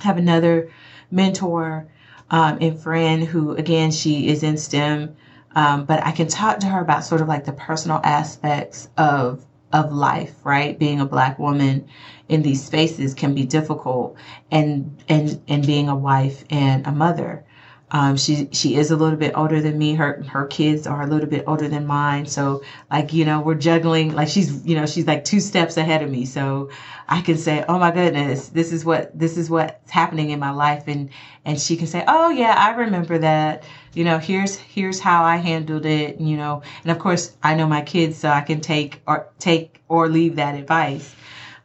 Have 0.00 0.18
another 0.18 0.70
mentor 1.10 1.86
um, 2.30 2.58
and 2.60 2.78
friend 2.78 3.24
who, 3.24 3.52
again, 3.52 3.90
she 3.90 4.28
is 4.28 4.42
in 4.42 4.58
STEM, 4.58 5.16
um, 5.54 5.86
but 5.86 6.04
I 6.04 6.12
can 6.12 6.28
talk 6.28 6.58
to 6.60 6.66
her 6.66 6.80
about 6.80 7.04
sort 7.04 7.22
of 7.22 7.28
like 7.28 7.46
the 7.46 7.52
personal 7.52 8.00
aspects 8.04 8.88
of 8.98 9.44
of 9.72 9.90
life, 9.90 10.34
right? 10.44 10.78
Being 10.78 11.00
a 11.00 11.06
black 11.06 11.38
woman 11.38 11.86
in 12.28 12.42
these 12.42 12.62
spaces 12.62 13.14
can 13.14 13.34
be 13.34 13.44
difficult, 13.44 14.16
and 14.50 15.02
and 15.08 15.40
and 15.48 15.66
being 15.66 15.88
a 15.88 15.96
wife 15.96 16.44
and 16.50 16.86
a 16.86 16.92
mother. 16.92 17.44
Um, 17.90 18.16
she 18.16 18.48
she 18.52 18.76
is 18.76 18.90
a 18.90 18.96
little 18.96 19.18
bit 19.18 19.34
older 19.36 19.60
than 19.60 19.78
me. 19.78 19.94
Her 19.94 20.22
her 20.24 20.46
kids 20.46 20.86
are 20.86 21.02
a 21.02 21.06
little 21.06 21.28
bit 21.28 21.44
older 21.46 21.68
than 21.68 21.86
mine. 21.86 22.26
So 22.26 22.62
like 22.90 23.12
you 23.12 23.24
know 23.24 23.40
we're 23.40 23.54
juggling. 23.54 24.14
Like 24.14 24.28
she's 24.28 24.64
you 24.66 24.74
know 24.74 24.86
she's 24.86 25.06
like 25.06 25.24
two 25.24 25.40
steps 25.40 25.76
ahead 25.76 26.02
of 26.02 26.10
me. 26.10 26.24
So 26.24 26.70
I 27.08 27.20
can 27.20 27.36
say, 27.36 27.64
oh 27.68 27.78
my 27.78 27.90
goodness, 27.90 28.48
this 28.48 28.72
is 28.72 28.84
what 28.84 29.16
this 29.16 29.36
is 29.36 29.50
what's 29.50 29.90
happening 29.90 30.30
in 30.30 30.40
my 30.40 30.50
life, 30.50 30.84
and 30.88 31.10
and 31.44 31.60
she 31.60 31.76
can 31.76 31.86
say, 31.86 32.04
oh 32.08 32.30
yeah, 32.30 32.54
I 32.56 32.74
remember 32.74 33.18
that. 33.18 33.64
You 33.92 34.04
know, 34.04 34.18
here's 34.18 34.56
here's 34.56 34.98
how 34.98 35.22
I 35.22 35.36
handled 35.36 35.86
it. 35.86 36.20
You 36.20 36.36
know, 36.36 36.62
and 36.82 36.90
of 36.90 36.98
course 36.98 37.36
I 37.42 37.54
know 37.54 37.66
my 37.66 37.82
kids, 37.82 38.16
so 38.18 38.28
I 38.28 38.40
can 38.40 38.60
take 38.60 39.02
or 39.06 39.28
take 39.38 39.82
or 39.88 40.08
leave 40.08 40.36
that 40.36 40.54
advice. 40.54 41.14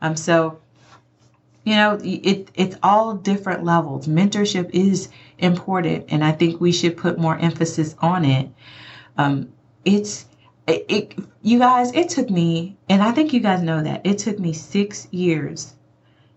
Um, 0.02 0.16
so 0.16 0.60
you 1.64 1.76
know, 1.76 2.00
it 2.04 2.50
it's 2.56 2.76
all 2.84 3.16
different 3.16 3.64
levels. 3.64 4.08
Mentorship 4.08 4.70
is 4.74 5.10
important, 5.40 6.06
and 6.10 6.24
I 6.24 6.32
think 6.32 6.62
we 6.62 6.72
should 6.72 6.98
put 6.98 7.18
more 7.18 7.38
emphasis 7.38 7.96
on 8.00 8.26
it. 8.26 8.50
Um, 9.18 9.50
it's 9.86 10.26
it, 10.68 10.86
it, 10.88 11.20
you 11.42 11.60
guys. 11.60 11.92
It 11.94 12.10
took 12.10 12.30
me, 12.30 12.78
and 12.88 13.02
I 13.02 13.12
think 13.12 13.34
you 13.34 13.40
guys 13.40 13.62
know 13.62 13.82
that 13.82 14.02
it 14.06 14.20
took 14.20 14.40
me 14.40 14.54
six 14.54 15.08
years, 15.12 15.74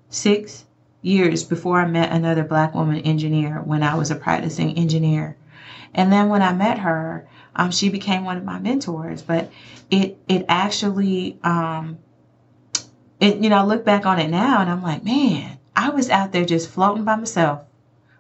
six 0.09 0.65
years 1.03 1.45
before 1.45 1.81
I 1.81 1.87
met 1.87 2.12
another 2.12 2.45
black 2.45 2.75
woman 2.75 3.01
engineer 3.01 3.61
when 3.61 3.83
I 3.83 3.95
was 3.95 4.11
a 4.11 4.17
practicing 4.17 4.77
engineer, 4.79 5.37
and 5.95 6.12
then 6.12 6.29
when 6.29 6.43
I 6.43 6.53
met 6.53 6.79
her, 6.79 7.29
um, 7.57 7.71
she 7.71 7.88
became 7.88 8.25
one 8.25 8.38
of 8.38 8.45
my 8.45 8.59
mentors. 8.59 9.23
But 9.23 9.51
it 9.91 10.19
it 10.29 10.47
actually 10.49 11.38
um, 11.45 11.99
it 13.21 13.37
you 13.38 13.51
know 13.51 13.59
I 13.59 13.65
look 13.65 13.85
back 13.85 14.07
on 14.07 14.19
it 14.19 14.29
now 14.29 14.61
and 14.61 14.71
I'm 14.71 14.83
like, 14.83 15.05
man, 15.05 15.59
I 15.77 15.91
was 15.91 16.11
out 16.11 16.33
there 16.33 16.45
just 16.45 16.71
floating 16.71 17.05
by 17.05 17.17
myself 17.17 17.65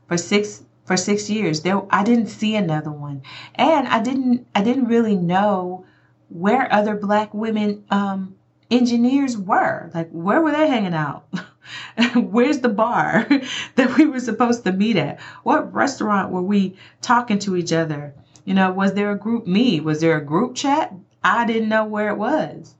for 0.08 0.18
six 0.18 0.62
for 0.92 0.96
six 0.98 1.30
years. 1.30 1.62
There, 1.62 1.82
I 1.90 2.04
didn't 2.04 2.26
see 2.26 2.54
another 2.54 2.92
one, 2.92 3.22
and 3.54 3.88
I 3.88 4.02
didn't. 4.02 4.46
I 4.54 4.62
didn't 4.62 4.88
really 4.88 5.16
know 5.16 5.86
where 6.28 6.70
other 6.70 6.96
black 6.96 7.32
women 7.32 7.84
um, 7.90 8.34
engineers 8.70 9.38
were. 9.38 9.90
Like, 9.94 10.10
where 10.10 10.42
were 10.42 10.52
they 10.52 10.68
hanging 10.68 10.92
out? 10.92 11.24
Where's 12.14 12.58
the 12.58 12.68
bar 12.68 13.26
that 13.76 13.96
we 13.96 14.04
were 14.04 14.20
supposed 14.20 14.64
to 14.64 14.72
meet 14.72 14.96
at? 14.96 15.18
What 15.44 15.72
restaurant 15.72 16.30
were 16.30 16.42
we 16.42 16.76
talking 17.00 17.38
to 17.40 17.56
each 17.56 17.72
other? 17.72 18.12
You 18.44 18.52
know, 18.52 18.70
was 18.70 18.92
there 18.92 19.12
a 19.12 19.18
GroupMe? 19.18 19.82
Was 19.82 20.00
there 20.00 20.18
a 20.18 20.24
group 20.24 20.54
chat? 20.54 20.92
I 21.24 21.46
didn't 21.46 21.70
know 21.70 21.86
where 21.86 22.10
it 22.10 22.18
was. 22.18 22.74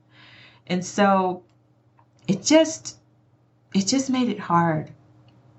And 0.67 0.85
so 0.85 1.41
it 2.27 2.43
just 2.43 2.97
it 3.73 3.87
just 3.87 4.11
made 4.11 4.29
it 4.29 4.39
hard 4.39 4.91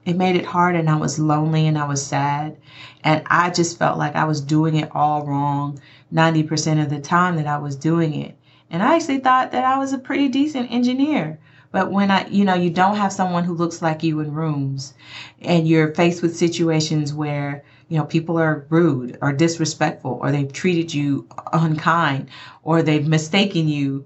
it 0.04 0.16
made 0.16 0.36
it 0.36 0.44
hard 0.44 0.76
and 0.76 0.88
I 0.90 0.96
was 0.96 1.18
lonely 1.18 1.66
and 1.66 1.78
I 1.78 1.86
was 1.86 2.04
sad. 2.04 2.56
And 3.02 3.22
I 3.26 3.50
just 3.50 3.78
felt 3.78 3.98
like 3.98 4.16
I 4.16 4.24
was 4.24 4.40
doing 4.40 4.76
it 4.76 4.90
all 4.94 5.26
wrong 5.26 5.80
90% 6.12 6.82
of 6.82 6.90
the 6.90 7.00
time 7.00 7.36
that 7.36 7.46
I 7.46 7.58
was 7.58 7.76
doing 7.76 8.14
it. 8.14 8.36
And 8.70 8.82
I 8.82 8.96
actually 8.96 9.20
thought 9.20 9.52
that 9.52 9.64
I 9.64 9.78
was 9.78 9.92
a 9.92 9.98
pretty 9.98 10.28
decent 10.28 10.70
engineer. 10.70 11.38
But 11.70 11.90
when 11.90 12.10
I, 12.10 12.28
you 12.28 12.44
know, 12.44 12.54
you 12.54 12.70
don't 12.70 12.96
have 12.96 13.12
someone 13.12 13.44
who 13.44 13.54
looks 13.54 13.82
like 13.82 14.02
you 14.02 14.20
in 14.20 14.32
rooms 14.32 14.94
and 15.42 15.66
you're 15.66 15.92
faced 15.94 16.22
with 16.22 16.36
situations 16.36 17.12
where, 17.12 17.64
you 17.88 17.98
know, 17.98 18.04
people 18.04 18.38
are 18.38 18.64
rude 18.68 19.18
or 19.20 19.32
disrespectful 19.32 20.18
or 20.22 20.30
they've 20.30 20.52
treated 20.52 20.94
you 20.94 21.26
unkind 21.52 22.28
or 22.62 22.82
they've 22.82 23.06
mistaken 23.06 23.66
you 23.68 24.04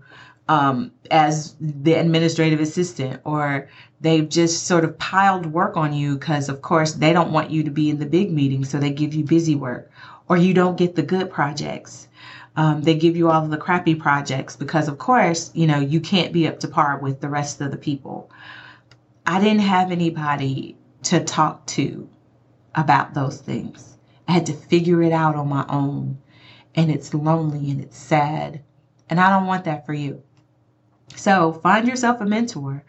um, 0.48 0.92
as 1.10 1.54
the 1.60 1.94
administrative 1.94 2.60
assistant, 2.60 3.20
or 3.24 3.68
they've 4.00 4.28
just 4.28 4.66
sort 4.66 4.84
of 4.84 4.98
piled 4.98 5.46
work 5.46 5.76
on 5.76 5.92
you 5.92 6.14
because, 6.14 6.48
of 6.48 6.62
course, 6.62 6.94
they 6.94 7.12
don't 7.12 7.32
want 7.32 7.50
you 7.50 7.62
to 7.64 7.70
be 7.70 7.90
in 7.90 7.98
the 7.98 8.06
big 8.06 8.32
meeting, 8.32 8.64
so 8.64 8.78
they 8.78 8.90
give 8.90 9.14
you 9.14 9.24
busy 9.24 9.54
work, 9.54 9.90
or 10.28 10.36
you 10.36 10.54
don't 10.54 10.78
get 10.78 10.94
the 10.94 11.02
good 11.02 11.30
projects. 11.30 12.08
Um, 12.56 12.82
they 12.82 12.94
give 12.94 13.16
you 13.16 13.30
all 13.30 13.44
of 13.44 13.50
the 13.50 13.56
crappy 13.56 13.94
projects 13.94 14.56
because, 14.56 14.88
of 14.88 14.98
course, 14.98 15.50
you 15.54 15.66
know, 15.66 15.78
you 15.78 16.00
can't 16.00 16.32
be 16.32 16.48
up 16.48 16.58
to 16.60 16.68
par 16.68 16.98
with 16.98 17.20
the 17.20 17.28
rest 17.28 17.60
of 17.60 17.70
the 17.70 17.76
people. 17.76 18.30
I 19.26 19.38
didn't 19.40 19.60
have 19.60 19.92
anybody 19.92 20.76
to 21.04 21.22
talk 21.22 21.66
to 21.66 22.08
about 22.74 23.14
those 23.14 23.40
things. 23.40 23.96
I 24.26 24.32
had 24.32 24.46
to 24.46 24.52
figure 24.52 25.02
it 25.02 25.12
out 25.12 25.36
on 25.36 25.48
my 25.48 25.64
own. 25.68 26.18
And 26.74 26.90
it's 26.90 27.14
lonely 27.14 27.70
and 27.70 27.80
it's 27.80 27.96
sad. 27.96 28.62
And 29.08 29.20
I 29.20 29.30
don't 29.30 29.46
want 29.46 29.64
that 29.64 29.86
for 29.86 29.94
you. 29.94 30.22
So 31.16 31.52
find 31.52 31.88
yourself 31.88 32.20
a 32.20 32.24
mentor. 32.24 32.84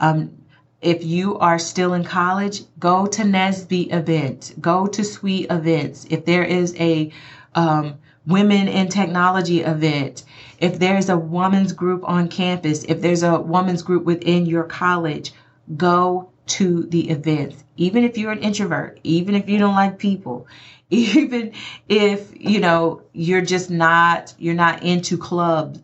Um, 0.00 0.44
if 0.80 1.02
you 1.02 1.38
are 1.38 1.58
still 1.58 1.94
in 1.94 2.04
college, 2.04 2.62
go 2.78 3.06
to 3.06 3.22
NSBE 3.22 3.92
event, 3.92 4.54
go 4.60 4.86
to 4.86 5.02
SWE 5.02 5.46
events. 5.50 6.06
If 6.10 6.26
there 6.26 6.44
is 6.44 6.74
a 6.78 7.10
um, 7.54 7.94
women 8.26 8.68
in 8.68 8.88
technology 8.88 9.62
event, 9.62 10.24
if 10.58 10.78
there's 10.78 11.08
a 11.08 11.16
woman's 11.16 11.72
group 11.72 12.06
on 12.06 12.28
campus, 12.28 12.84
if 12.84 13.00
there's 13.00 13.22
a 13.22 13.40
woman's 13.40 13.82
group 13.82 14.04
within 14.04 14.46
your 14.46 14.64
college, 14.64 15.32
go 15.76 16.28
to 16.46 16.84
the 16.84 17.10
events. 17.10 17.64
Even 17.76 18.04
if 18.04 18.18
you're 18.18 18.32
an 18.32 18.40
introvert, 18.40 19.00
even 19.02 19.34
if 19.34 19.48
you 19.48 19.58
don't 19.58 19.74
like 19.74 19.98
people, 19.98 20.46
even 20.90 21.52
if, 21.88 22.30
you 22.38 22.60
know, 22.60 23.02
you're 23.12 23.40
just 23.40 23.70
not 23.70 24.34
you're 24.38 24.54
not 24.54 24.82
into 24.82 25.16
clubs, 25.16 25.80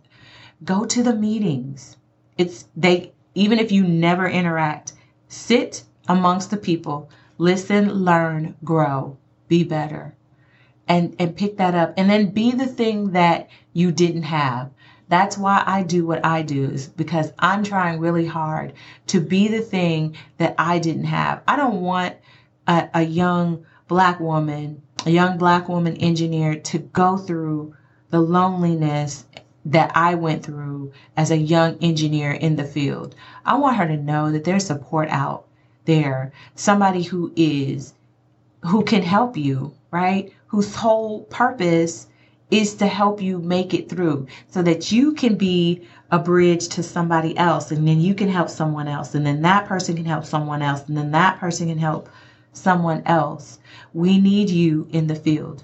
go 0.64 0.85
to 0.85 1.03
the 1.03 1.14
meetings. 1.14 1.96
It's 2.37 2.66
they 2.77 3.12
even 3.35 3.59
if 3.59 3.73
you 3.73 3.85
never 3.87 4.29
interact, 4.29 4.92
sit 5.29 5.85
amongst 6.09 6.51
the 6.51 6.57
people, 6.57 7.09
listen, 7.38 7.92
learn, 7.92 8.57
grow, 8.64 9.16
be 9.49 9.64
better. 9.64 10.14
And 10.88 11.14
and 11.18 11.37
pick 11.37 11.57
that 11.59 11.75
up 11.75 11.94
and 11.96 12.11
then 12.11 12.31
be 12.31 12.51
the 12.53 12.66
thing 12.66 13.12
that 13.12 13.49
you 13.73 13.92
didn't 13.92 14.25
have. 14.25 14.70
That's 15.09 15.37
why 15.37 15.62
I 15.66 15.83
do 15.83 16.07
what 16.07 16.25
I 16.25 16.42
do 16.42 16.70
is 16.70 16.87
because 16.87 17.33
I'm 17.38 17.64
trying 17.64 17.99
really 17.99 18.27
hard 18.27 18.75
to 19.09 19.20
be 19.20 19.49
the 19.49 19.61
thing 19.61 20.16
that 20.38 20.55
I 20.57 20.79
didn't 20.79 21.05
have. 21.05 21.42
I 21.49 21.57
don't 21.57 21.81
want 21.81 22.16
a, 22.66 22.88
a 22.94 23.03
young 23.03 23.64
black 23.88 24.20
woman, 24.20 24.83
a 25.05 25.11
young 25.11 25.37
black 25.37 25.68
woman 25.68 25.96
engineer 25.96 26.55
to 26.61 26.79
go 26.79 27.16
through 27.16 27.75
the 28.11 28.20
loneliness 28.20 29.25
that 29.64 29.92
I 29.94 30.14
went 30.14 30.44
through 30.44 30.92
as 31.16 31.31
a 31.31 31.37
young 31.37 31.77
engineer 31.81 32.33
in 32.33 32.57
the 32.57 32.64
field. 32.64 33.14
I 33.44 33.57
want 33.57 33.77
her 33.77 33.87
to 33.87 33.96
know 33.96 34.33
that 34.33 34.44
there's 34.44 34.66
support 34.66 35.09
out 35.11 35.46
there, 35.85 36.33
somebody 36.55 37.03
who 37.03 37.33
is, 37.37 37.94
who 38.64 38.85
can 38.85 39.03
help 39.03 39.37
you, 39.37 39.75
right? 39.90 40.33
Whose 40.49 40.75
whole 40.75 41.25
purpose 41.25 42.09
is 42.51 42.75
to 42.75 42.87
help 42.87 43.23
you 43.23 43.38
make 43.38 43.75
it 43.75 43.88
through 43.88 44.27
so 44.49 44.62
that 44.62 44.90
you 44.90 45.12
can 45.14 45.37
be 45.37 45.87
a 46.11 46.18
bridge 46.18 46.68
to 46.68 46.83
somebody 46.83 47.37
else 47.37 47.70
and 47.70 47.87
then 47.87 48.01
you 48.01 48.14
can 48.14 48.29
help 48.29 48.49
someone 48.49 48.88
else 48.88 49.14
and 49.14 49.25
then 49.25 49.42
that 49.42 49.66
person 49.66 49.94
can 49.94 50.05
help 50.05 50.25
someone 50.25 50.61
else 50.61 50.88
and 50.88 50.96
then 50.96 51.12
that 51.12 51.38
person 51.38 51.68
can 51.68 51.79
help 51.79 52.09
someone 52.53 53.03
else. 53.07 53.61
We 53.94 54.18
need 54.18 54.51
you 54.51 54.88
in 54.90 55.07
the 55.07 55.14
field. 55.14 55.62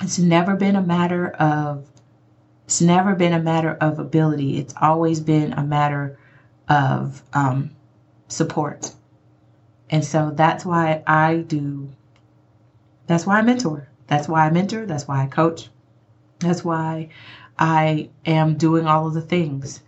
It's 0.00 0.18
never 0.18 0.56
been 0.56 0.74
a 0.74 0.82
matter 0.82 1.28
of 1.30 1.86
it's 2.64 2.80
never 2.80 3.14
been 3.14 3.32
a 3.32 3.42
matter 3.42 3.76
of 3.80 3.98
ability. 3.98 4.58
It's 4.58 4.74
always 4.80 5.20
been 5.20 5.52
a 5.52 5.62
matter 5.62 6.18
of 6.68 7.22
um, 7.32 7.74
support. 8.28 8.90
And 9.90 10.04
so 10.04 10.30
that's 10.34 10.64
why 10.64 11.02
I 11.06 11.36
do, 11.36 11.90
that's 13.06 13.26
why 13.26 13.38
I 13.38 13.42
mentor. 13.42 13.88
That's 14.06 14.28
why 14.28 14.46
I 14.46 14.50
mentor. 14.50 14.86
That's 14.86 15.06
why 15.06 15.22
I 15.22 15.26
coach. 15.26 15.68
That's 16.38 16.64
why 16.64 17.10
I 17.58 18.10
am 18.26 18.56
doing 18.56 18.86
all 18.86 19.06
of 19.06 19.14
the 19.14 19.20
things. 19.20 19.80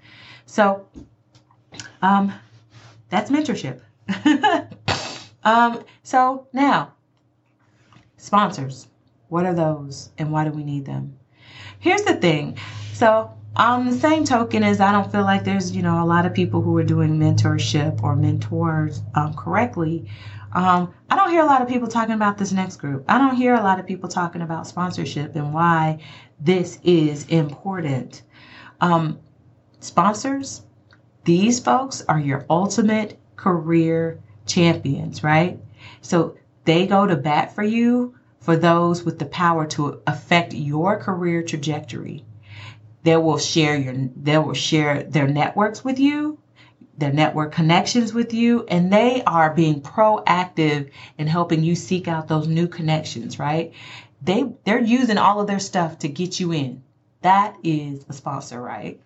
So, 0.44 0.86
um, 2.02 2.32
that's 3.08 3.30
mentorship. 3.30 3.80
um, 5.44 5.84
so 6.02 6.46
now, 6.52 6.92
sponsors. 8.16 8.88
What 9.28 9.44
are 9.44 9.54
those 9.54 10.10
and 10.18 10.30
why 10.30 10.44
do 10.44 10.50
we 10.50 10.62
need 10.62 10.84
them? 10.84 11.18
Here's 11.86 12.02
the 12.02 12.16
thing. 12.16 12.58
So, 12.94 13.30
on 13.54 13.86
the 13.86 13.92
same 13.92 14.24
token 14.24 14.64
as 14.64 14.80
I 14.80 14.90
don't 14.90 15.12
feel 15.12 15.22
like 15.22 15.44
there's, 15.44 15.70
you 15.70 15.82
know, 15.82 16.02
a 16.02 16.04
lot 16.04 16.26
of 16.26 16.34
people 16.34 16.60
who 16.60 16.76
are 16.78 16.82
doing 16.82 17.16
mentorship 17.16 18.02
or 18.02 18.16
mentors 18.16 19.02
um, 19.14 19.34
correctly. 19.34 20.10
Um, 20.52 20.92
I 21.08 21.14
don't 21.14 21.30
hear 21.30 21.42
a 21.42 21.46
lot 21.46 21.62
of 21.62 21.68
people 21.68 21.86
talking 21.86 22.16
about 22.16 22.38
this 22.38 22.50
next 22.50 22.78
group. 22.78 23.04
I 23.06 23.18
don't 23.18 23.36
hear 23.36 23.54
a 23.54 23.62
lot 23.62 23.78
of 23.78 23.86
people 23.86 24.08
talking 24.08 24.42
about 24.42 24.66
sponsorship 24.66 25.36
and 25.36 25.54
why 25.54 26.00
this 26.40 26.80
is 26.82 27.24
important. 27.28 28.22
Um, 28.80 29.20
sponsors, 29.78 30.62
these 31.22 31.60
folks 31.60 32.02
are 32.08 32.18
your 32.18 32.44
ultimate 32.50 33.16
career 33.36 34.18
champions, 34.44 35.22
right? 35.22 35.60
So 36.00 36.36
they 36.64 36.88
go 36.88 37.06
to 37.06 37.14
bat 37.14 37.54
for 37.54 37.62
you 37.62 38.16
for 38.40 38.56
those 38.56 39.04
with 39.04 39.18
the 39.18 39.26
power 39.26 39.66
to 39.66 40.00
affect 40.06 40.52
your 40.52 40.98
career 40.98 41.42
trajectory. 41.42 42.24
They 43.02 43.16
will 43.16 43.38
share 43.38 43.76
your 43.76 43.94
they 44.16 44.38
will 44.38 44.54
share 44.54 45.02
their 45.02 45.28
networks 45.28 45.84
with 45.84 45.98
you, 45.98 46.38
their 46.98 47.12
network 47.12 47.52
connections 47.52 48.12
with 48.12 48.34
you, 48.34 48.64
and 48.68 48.92
they 48.92 49.22
are 49.24 49.54
being 49.54 49.80
proactive 49.80 50.90
in 51.18 51.26
helping 51.26 51.62
you 51.62 51.74
seek 51.76 52.08
out 52.08 52.28
those 52.28 52.48
new 52.48 52.68
connections, 52.68 53.38
right? 53.38 53.72
They 54.22 54.44
they're 54.64 54.80
using 54.80 55.18
all 55.18 55.40
of 55.40 55.46
their 55.46 55.60
stuff 55.60 55.98
to 56.00 56.08
get 56.08 56.40
you 56.40 56.52
in. 56.52 56.82
That 57.22 57.56
is 57.62 58.04
a 58.08 58.12
sponsor, 58.12 58.60
right? 58.60 59.00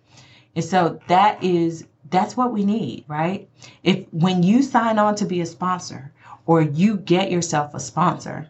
And 0.55 0.65
so 0.65 0.99
that 1.07 1.43
is 1.43 1.85
that's 2.09 2.35
what 2.35 2.51
we 2.51 2.65
need, 2.65 3.05
right? 3.07 3.49
If 3.83 4.05
when 4.11 4.43
you 4.43 4.63
sign 4.63 4.99
on 4.99 5.15
to 5.15 5.25
be 5.25 5.41
a 5.41 5.45
sponsor 5.45 6.11
or 6.45 6.61
you 6.61 6.97
get 6.97 7.31
yourself 7.31 7.73
a 7.73 7.79
sponsor, 7.79 8.49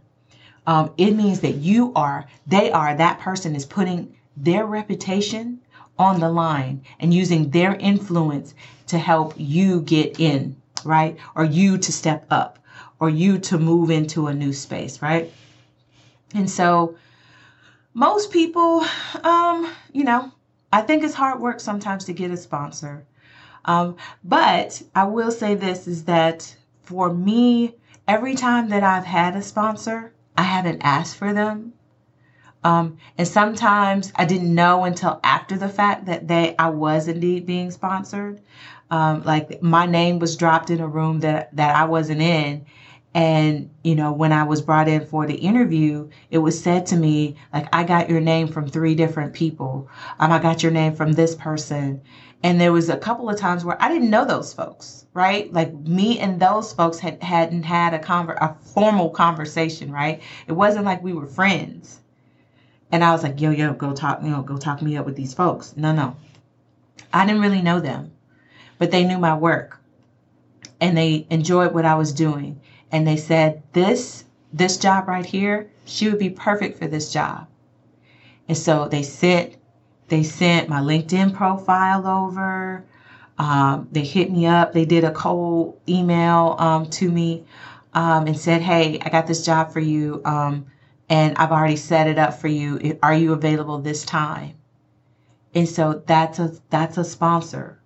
um, 0.67 0.91
it 0.97 1.15
means 1.15 1.41
that 1.41 1.55
you 1.55 1.91
are, 1.95 2.27
they 2.47 2.71
are, 2.71 2.95
that 2.95 3.19
person 3.19 3.55
is 3.55 3.65
putting 3.65 4.15
their 4.37 4.65
reputation 4.65 5.59
on 5.97 6.19
the 6.19 6.29
line 6.29 6.83
and 6.99 7.13
using 7.13 7.49
their 7.49 7.75
influence 7.75 8.53
to 8.87 8.97
help 8.97 9.33
you 9.37 9.81
get 9.81 10.19
in, 10.19 10.55
right? 10.83 11.17
Or 11.35 11.43
you 11.43 11.77
to 11.77 11.91
step 11.91 12.25
up 12.29 12.59
or 12.99 13.09
you 13.09 13.37
to 13.39 13.57
move 13.57 13.89
into 13.89 14.27
a 14.27 14.33
new 14.33 14.53
space, 14.53 15.01
right? 15.01 15.31
And 16.33 16.49
so 16.49 16.95
most 17.93 18.31
people, 18.31 18.85
um, 19.23 19.71
you 19.91 20.03
know, 20.03 20.31
I 20.71 20.81
think 20.81 21.03
it's 21.03 21.13
hard 21.13 21.39
work 21.39 21.59
sometimes 21.59 22.05
to 22.05 22.13
get 22.13 22.31
a 22.31 22.37
sponsor. 22.37 23.05
Um, 23.65 23.97
but 24.23 24.81
I 24.95 25.03
will 25.03 25.31
say 25.31 25.55
this 25.55 25.87
is 25.87 26.05
that 26.05 26.55
for 26.83 27.13
me, 27.13 27.75
every 28.07 28.35
time 28.35 28.69
that 28.69 28.83
I've 28.83 29.05
had 29.05 29.35
a 29.35 29.41
sponsor, 29.41 30.13
I 30.37 30.43
haven't 30.43 30.81
asked 30.83 31.17
for 31.17 31.33
them. 31.33 31.73
Um, 32.63 32.97
and 33.17 33.27
sometimes 33.27 34.11
I 34.15 34.25
didn't 34.25 34.53
know 34.53 34.83
until 34.83 35.19
after 35.23 35.57
the 35.57 35.69
fact 35.69 36.05
that 36.05 36.27
they 36.27 36.55
I 36.59 36.69
was 36.69 37.07
indeed 37.07 37.45
being 37.45 37.71
sponsored. 37.71 38.41
Um, 38.91 39.23
like 39.23 39.63
my 39.63 39.85
name 39.85 40.19
was 40.19 40.35
dropped 40.35 40.69
in 40.69 40.79
a 40.79 40.87
room 40.87 41.21
that 41.21 41.55
that 41.55 41.75
I 41.75 41.85
wasn't 41.85 42.21
in, 42.21 42.65
and 43.15 43.69
you 43.83 43.95
know 43.95 44.11
when 44.11 44.31
I 44.31 44.43
was 44.43 44.61
brought 44.61 44.87
in 44.87 45.05
for 45.07 45.25
the 45.25 45.35
interview, 45.35 46.09
it 46.29 46.37
was 46.37 46.61
said 46.61 46.85
to 46.87 46.97
me 46.97 47.35
like 47.51 47.67
I 47.73 47.83
got 47.83 48.09
your 48.09 48.21
name 48.21 48.47
from 48.47 48.67
three 48.67 48.93
different 48.93 49.33
people. 49.33 49.89
Um, 50.19 50.31
I 50.31 50.37
got 50.39 50.61
your 50.61 50.71
name 50.71 50.93
from 50.95 51.13
this 51.13 51.33
person, 51.33 52.01
and 52.43 52.59
there 52.59 52.71
was 52.71 52.89
a 52.89 52.97
couple 52.97 53.29
of 53.29 53.39
times 53.39 53.63
where 53.63 53.81
I 53.81 53.87
didn't 53.87 54.09
know 54.09 54.25
those 54.25 54.53
folks, 54.53 55.05
right? 55.13 55.51
Like 55.53 55.73
me 55.73 56.19
and 56.19 56.39
those 56.39 56.73
folks 56.73 56.99
had 56.99 57.21
hadn't 57.21 57.63
had 57.63 57.93
a 57.93 57.99
conver- 57.99 58.41
a 58.41 58.55
formal 58.63 59.09
conversation, 59.09 59.91
right? 59.91 60.21
It 60.47 60.53
wasn't 60.53 60.85
like 60.85 61.03
we 61.03 61.13
were 61.13 61.27
friends. 61.27 61.99
And 62.91 63.03
I 63.03 63.11
was 63.11 63.23
like, 63.23 63.39
yo, 63.39 63.51
yo, 63.51 63.73
go 63.73 63.93
talk, 63.93 64.21
you 64.21 64.29
know, 64.29 64.41
go 64.41 64.57
talk 64.57 64.81
me 64.81 64.97
up 64.97 65.05
with 65.05 65.15
these 65.15 65.33
folks. 65.33 65.75
No, 65.77 65.93
no. 65.93 66.15
I 67.13 67.25
didn't 67.25 67.41
really 67.41 67.61
know 67.61 67.79
them, 67.79 68.11
but 68.77 68.91
they 68.91 69.05
knew 69.05 69.17
my 69.17 69.35
work 69.35 69.79
and 70.81 70.97
they 70.97 71.27
enjoyed 71.29 71.73
what 71.73 71.85
I 71.85 71.95
was 71.95 72.11
doing. 72.11 72.59
And 72.91 73.07
they 73.07 73.17
said, 73.17 73.61
this, 73.71 74.25
this 74.51 74.77
job 74.77 75.07
right 75.07 75.25
here, 75.25 75.69
she 75.85 76.09
would 76.09 76.19
be 76.19 76.29
perfect 76.29 76.79
for 76.79 76.87
this 76.87 77.13
job. 77.13 77.47
And 78.49 78.57
so 78.57 78.87
they 78.87 79.03
sent 79.03 79.55
they 80.11 80.23
sent 80.23 80.67
my 80.67 80.81
LinkedIn 80.81 81.33
profile 81.33 82.05
over. 82.05 82.83
Um, 83.37 83.87
they 83.93 84.03
hit 84.03 84.29
me 84.29 84.45
up. 84.45 84.73
They 84.73 84.83
did 84.83 85.05
a 85.05 85.11
cold 85.11 85.79
email 85.87 86.57
um, 86.59 86.85
to 86.91 87.09
me 87.09 87.45
um, 87.93 88.27
and 88.27 88.37
said, 88.37 88.61
"Hey, 88.61 88.99
I 89.05 89.09
got 89.09 89.25
this 89.25 89.45
job 89.45 89.71
for 89.71 89.79
you, 89.79 90.21
um, 90.25 90.65
and 91.09 91.37
I've 91.37 91.53
already 91.53 91.77
set 91.77 92.07
it 92.07 92.19
up 92.19 92.33
for 92.33 92.49
you. 92.49 92.99
Are 93.01 93.13
you 93.13 93.31
available 93.31 93.79
this 93.79 94.03
time?" 94.03 94.55
And 95.55 95.67
so 95.67 96.03
that's 96.05 96.39
a 96.39 96.51
that's 96.69 96.97
a 96.97 97.05
sponsor. 97.05 97.79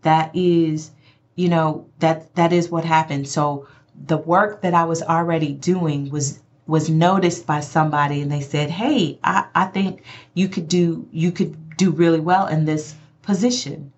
That 0.00 0.34
is, 0.34 0.92
you 1.36 1.50
know, 1.50 1.86
that 1.98 2.34
that 2.34 2.54
is 2.54 2.70
what 2.70 2.86
happened. 2.86 3.28
So 3.28 3.68
the 4.06 4.16
work 4.16 4.62
that 4.62 4.72
I 4.72 4.84
was 4.84 5.02
already 5.02 5.52
doing 5.52 6.08
was 6.08 6.40
was 6.68 6.88
noticed 6.88 7.46
by 7.46 7.58
somebody 7.58 8.20
and 8.20 8.30
they 8.30 8.42
said, 8.42 8.70
Hey, 8.70 9.18
I, 9.24 9.46
I 9.56 9.64
think 9.64 10.04
you 10.34 10.48
could 10.48 10.68
do 10.68 11.08
you 11.10 11.32
could 11.32 11.76
do 11.76 11.90
really 11.90 12.20
well 12.20 12.46
in 12.46 12.64
this 12.64 12.94
position. 13.22 13.92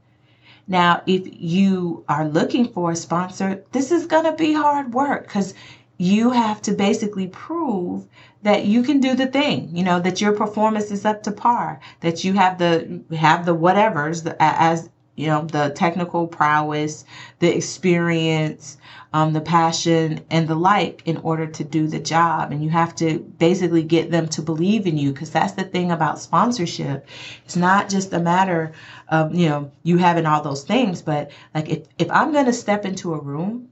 Now, 0.66 1.02
if 1.06 1.22
you 1.26 2.04
are 2.09 2.26
looking 2.26 2.72
for 2.72 2.92
a 2.92 2.96
sponsor, 2.96 3.64
this 3.72 3.90
is 3.90 4.06
gonna 4.06 4.35
be 4.37 4.54
hard 4.54 4.94
work 4.94 5.24
because 5.24 5.52
you 5.98 6.30
have 6.30 6.62
to 6.62 6.72
basically 6.72 7.26
prove 7.26 8.06
that 8.42 8.64
you 8.64 8.83
can 8.83 9.00
do 9.00 9.14
the 9.14 9.26
thing 9.26 9.68
you 9.76 9.85
know 9.85 10.00
that 10.00 10.18
your 10.18 10.33
performance 10.33 10.90
is 10.90 11.04
up 11.04 11.22
to 11.22 11.30
par 11.30 11.78
that 12.00 12.24
you 12.24 12.33
have 12.33 12.56
the 12.56 13.02
have 13.14 13.44
the 13.44 13.54
whatevers 13.54 14.35
as 14.40 14.88
you 15.20 15.26
know, 15.26 15.44
the 15.44 15.70
technical 15.76 16.26
prowess, 16.26 17.04
the 17.40 17.54
experience, 17.54 18.78
um, 19.12 19.33
the 19.35 19.40
passion, 19.40 20.24
and 20.30 20.48
the 20.48 20.54
like 20.54 21.02
in 21.04 21.18
order 21.18 21.46
to 21.46 21.62
do 21.62 21.87
the 21.87 21.98
job. 21.98 22.52
And 22.52 22.64
you 22.64 22.70
have 22.70 22.94
to 22.96 23.18
basically 23.38 23.83
get 23.83 24.11
them 24.11 24.28
to 24.28 24.42
believe 24.42 24.87
in 24.87 24.96
you 24.96 25.12
because 25.12 25.30
that's 25.30 25.52
the 25.52 25.64
thing 25.64 25.90
about 25.90 26.18
sponsorship. 26.18 27.06
It's 27.44 27.56
not 27.56 27.90
just 27.90 28.12
a 28.14 28.18
matter 28.18 28.72
of, 29.09 29.35
you 29.35 29.48
know, 29.48 29.70
you 29.83 29.98
having 29.98 30.24
all 30.24 30.42
those 30.42 30.64
things, 30.64 31.02
but 31.02 31.30
like 31.54 31.68
if, 31.68 31.87
if 31.98 32.11
I'm 32.11 32.33
going 32.33 32.46
to 32.46 32.52
step 32.52 32.87
into 32.87 33.12
a 33.12 33.20
room 33.20 33.68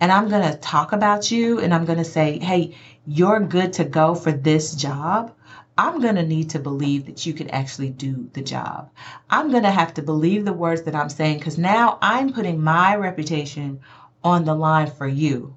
and 0.00 0.10
I'm 0.10 0.28
going 0.28 0.50
to 0.50 0.58
talk 0.58 0.92
about 0.92 1.30
you 1.30 1.60
and 1.60 1.72
I'm 1.72 1.84
going 1.84 1.98
to 1.98 2.04
say, 2.04 2.38
hey, 2.38 2.76
you're 3.06 3.40
good 3.40 3.74
to 3.74 3.84
go 3.84 4.14
for 4.14 4.32
this 4.32 4.74
job. 4.74 5.32
I'm 5.76 6.00
going 6.00 6.14
to 6.14 6.26
need 6.26 6.50
to 6.50 6.58
believe 6.60 7.06
that 7.06 7.26
you 7.26 7.32
can 7.32 7.50
actually 7.50 7.90
do 7.90 8.30
the 8.32 8.42
job. 8.42 8.90
I'm 9.28 9.50
going 9.50 9.64
to 9.64 9.70
have 9.70 9.94
to 9.94 10.02
believe 10.02 10.44
the 10.44 10.52
words 10.52 10.82
that 10.82 10.94
I'm 10.94 11.08
saying 11.08 11.38
because 11.38 11.58
now 11.58 11.98
I'm 12.00 12.32
putting 12.32 12.62
my 12.62 12.94
reputation 12.94 13.80
on 14.22 14.44
the 14.44 14.54
line 14.54 14.90
for 14.90 15.08
you. 15.08 15.56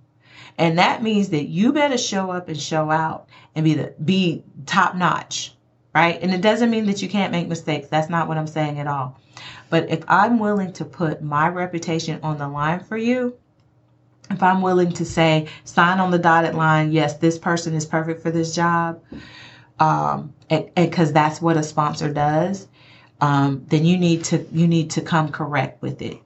And 0.58 0.80
that 0.80 1.04
means 1.04 1.30
that 1.30 1.48
you 1.48 1.72
better 1.72 1.98
show 1.98 2.32
up 2.32 2.50
and 2.50 2.60
show 2.60 2.90
out 2.90 3.30
and 3.54 3.64
be 3.64 3.76
the 3.76 3.94
be 4.04 4.44
top 4.66 4.96
notch, 4.96 5.54
right? 5.94 6.20
And 6.20 6.34
it 6.34 6.42
doesn't 6.42 6.72
mean 6.72 6.88
that 6.88 7.02
you 7.02 7.10
can't 7.10 7.32
make 7.32 7.48
mistakes. 7.48 7.88
That's 7.88 8.10
not 8.10 8.28
what 8.28 8.38
I'm 8.38 8.48
saying 8.48 8.80
at 8.80 8.88
all. 8.88 9.20
But 9.70 9.90
if 9.90 10.04
I'm 10.08 10.40
willing 10.40 10.74
to 10.74 10.86
put 10.86 11.22
my 11.22 11.48
reputation 11.48 12.20
on 12.24 12.40
the 12.40 12.48
line 12.48 12.80
for 12.80 12.98
you, 12.98 13.38
if 14.32 14.42
I'm 14.42 14.62
willing 14.62 14.92
to 14.94 15.06
say, 15.06 15.48
sign 15.64 16.00
on 16.00 16.12
the 16.12 16.18
dotted 16.18 16.56
line, 16.56 16.92
yes, 16.92 17.18
this 17.18 17.38
person 17.38 17.76
is 17.76 17.86
perfect 17.86 18.22
for 18.22 18.32
this 18.32 18.56
job, 18.56 19.02
um, 19.80 20.34
and 20.50 20.70
because 20.76 21.14
that's 21.14 21.42
what 21.42 21.58
a 21.58 21.64
sponsor 21.64 22.12
does, 22.14 22.68
um, 23.22 23.66
then 23.68 23.86
you 23.86 23.98
need 23.98 24.24
to 24.26 24.46
you 24.52 24.68
need 24.68 24.92
to 24.92 25.02
come 25.02 25.30
correct 25.30 25.82
with 25.82 26.02
it 26.02 26.20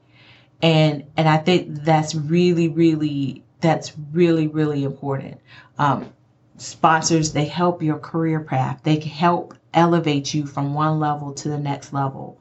and 0.61 1.03
and 1.17 1.27
I 1.27 1.37
think 1.37 1.83
that's 1.83 2.15
really 2.15 2.67
really 2.67 3.43
that's 3.59 3.93
really 4.11 4.47
really 4.47 4.83
important. 4.83 5.39
Um, 5.77 6.13
sponsors 6.57 7.33
they 7.33 7.45
help 7.45 7.81
your 7.81 7.97
career 7.97 8.41
path. 8.41 8.81
They 8.83 8.99
help 8.99 9.55
elevate 9.73 10.33
you 10.33 10.45
from 10.45 10.73
one 10.73 10.99
level 10.99 11.33
to 11.33 11.49
the 11.49 11.57
next 11.57 11.93
level, 11.93 12.39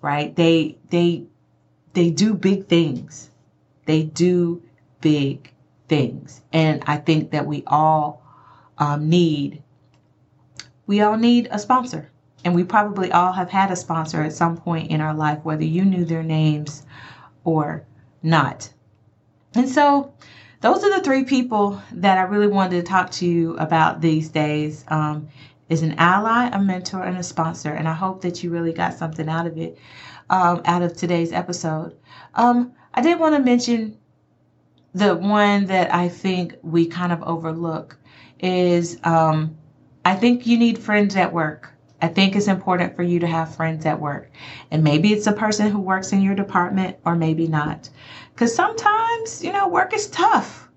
right? 0.00 0.34
They 0.34 0.78
they 0.90 1.24
they 1.92 2.10
do 2.10 2.34
big 2.34 2.66
things. 2.66 3.30
They 3.84 4.04
do 4.04 4.62
big 5.00 5.50
things, 5.88 6.40
and 6.52 6.82
I 6.86 6.96
think 6.96 7.30
that 7.32 7.46
we 7.46 7.64
all 7.66 8.22
um, 8.78 9.08
need 9.08 9.62
we 10.86 11.00
all 11.00 11.16
need 11.16 11.48
a 11.50 11.58
sponsor. 11.58 12.10
And 12.44 12.54
we 12.54 12.64
probably 12.64 13.12
all 13.12 13.32
have 13.32 13.50
had 13.50 13.70
a 13.70 13.76
sponsor 13.76 14.22
at 14.22 14.32
some 14.32 14.56
point 14.56 14.90
in 14.90 15.00
our 15.00 15.14
life, 15.14 15.38
whether 15.44 15.64
you 15.64 15.84
knew 15.84 16.04
their 16.04 16.24
names 16.24 16.84
or 17.44 17.84
not. 18.22 18.72
And 19.54 19.68
so, 19.68 20.12
those 20.60 20.82
are 20.82 20.96
the 20.96 21.04
three 21.04 21.24
people 21.24 21.80
that 21.92 22.18
I 22.18 22.22
really 22.22 22.46
wanted 22.46 22.76
to 22.76 22.82
talk 22.82 23.10
to 23.12 23.26
you 23.26 23.56
about 23.58 24.00
these 24.00 24.28
days. 24.28 24.84
Um, 24.88 25.28
is 25.72 25.82
an 25.82 25.94
ally, 25.96 26.50
a 26.52 26.60
mentor, 26.60 27.02
and 27.02 27.16
a 27.16 27.22
sponsor. 27.22 27.72
And 27.72 27.88
I 27.88 27.94
hope 27.94 28.20
that 28.22 28.42
you 28.42 28.50
really 28.50 28.74
got 28.74 28.92
something 28.92 29.28
out 29.28 29.46
of 29.46 29.56
it, 29.56 29.78
um, 30.28 30.60
out 30.66 30.82
of 30.82 30.94
today's 30.94 31.32
episode. 31.32 31.96
Um, 32.34 32.72
I 32.92 33.00
did 33.00 33.18
want 33.18 33.34
to 33.34 33.42
mention 33.42 33.96
the 34.94 35.16
one 35.16 35.64
that 35.66 35.92
I 35.92 36.08
think 36.08 36.56
we 36.62 36.86
kind 36.86 37.10
of 37.10 37.22
overlook 37.22 37.96
is 38.38 38.98
um, 39.04 39.56
I 40.04 40.16
think 40.16 40.46
you 40.46 40.58
need 40.58 40.78
friends 40.78 41.14
at 41.14 41.32
work. 41.32 41.70
I 42.00 42.08
think 42.08 42.34
it's 42.34 42.48
important 42.48 42.96
for 42.96 43.04
you 43.04 43.20
to 43.20 43.26
have 43.28 43.54
friends 43.54 43.86
at 43.86 44.00
work. 44.00 44.32
And 44.72 44.82
maybe 44.82 45.12
it's 45.12 45.28
a 45.28 45.32
person 45.32 45.70
who 45.70 45.78
works 45.78 46.12
in 46.12 46.20
your 46.20 46.34
department 46.34 46.96
or 47.04 47.14
maybe 47.14 47.46
not. 47.46 47.88
Because 48.34 48.52
sometimes, 48.52 49.44
you 49.44 49.52
know, 49.52 49.68
work 49.68 49.94
is 49.94 50.08
tough. 50.08 50.68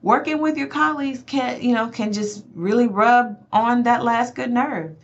Working 0.00 0.40
with 0.40 0.56
your 0.56 0.68
colleagues 0.68 1.24
can, 1.26 1.60
you 1.60 1.74
know, 1.74 1.88
can 1.88 2.12
just 2.12 2.44
really 2.54 2.86
rub 2.86 3.44
on 3.52 3.82
that 3.82 4.04
last 4.04 4.36
good 4.36 4.52
nerve. 4.52 4.94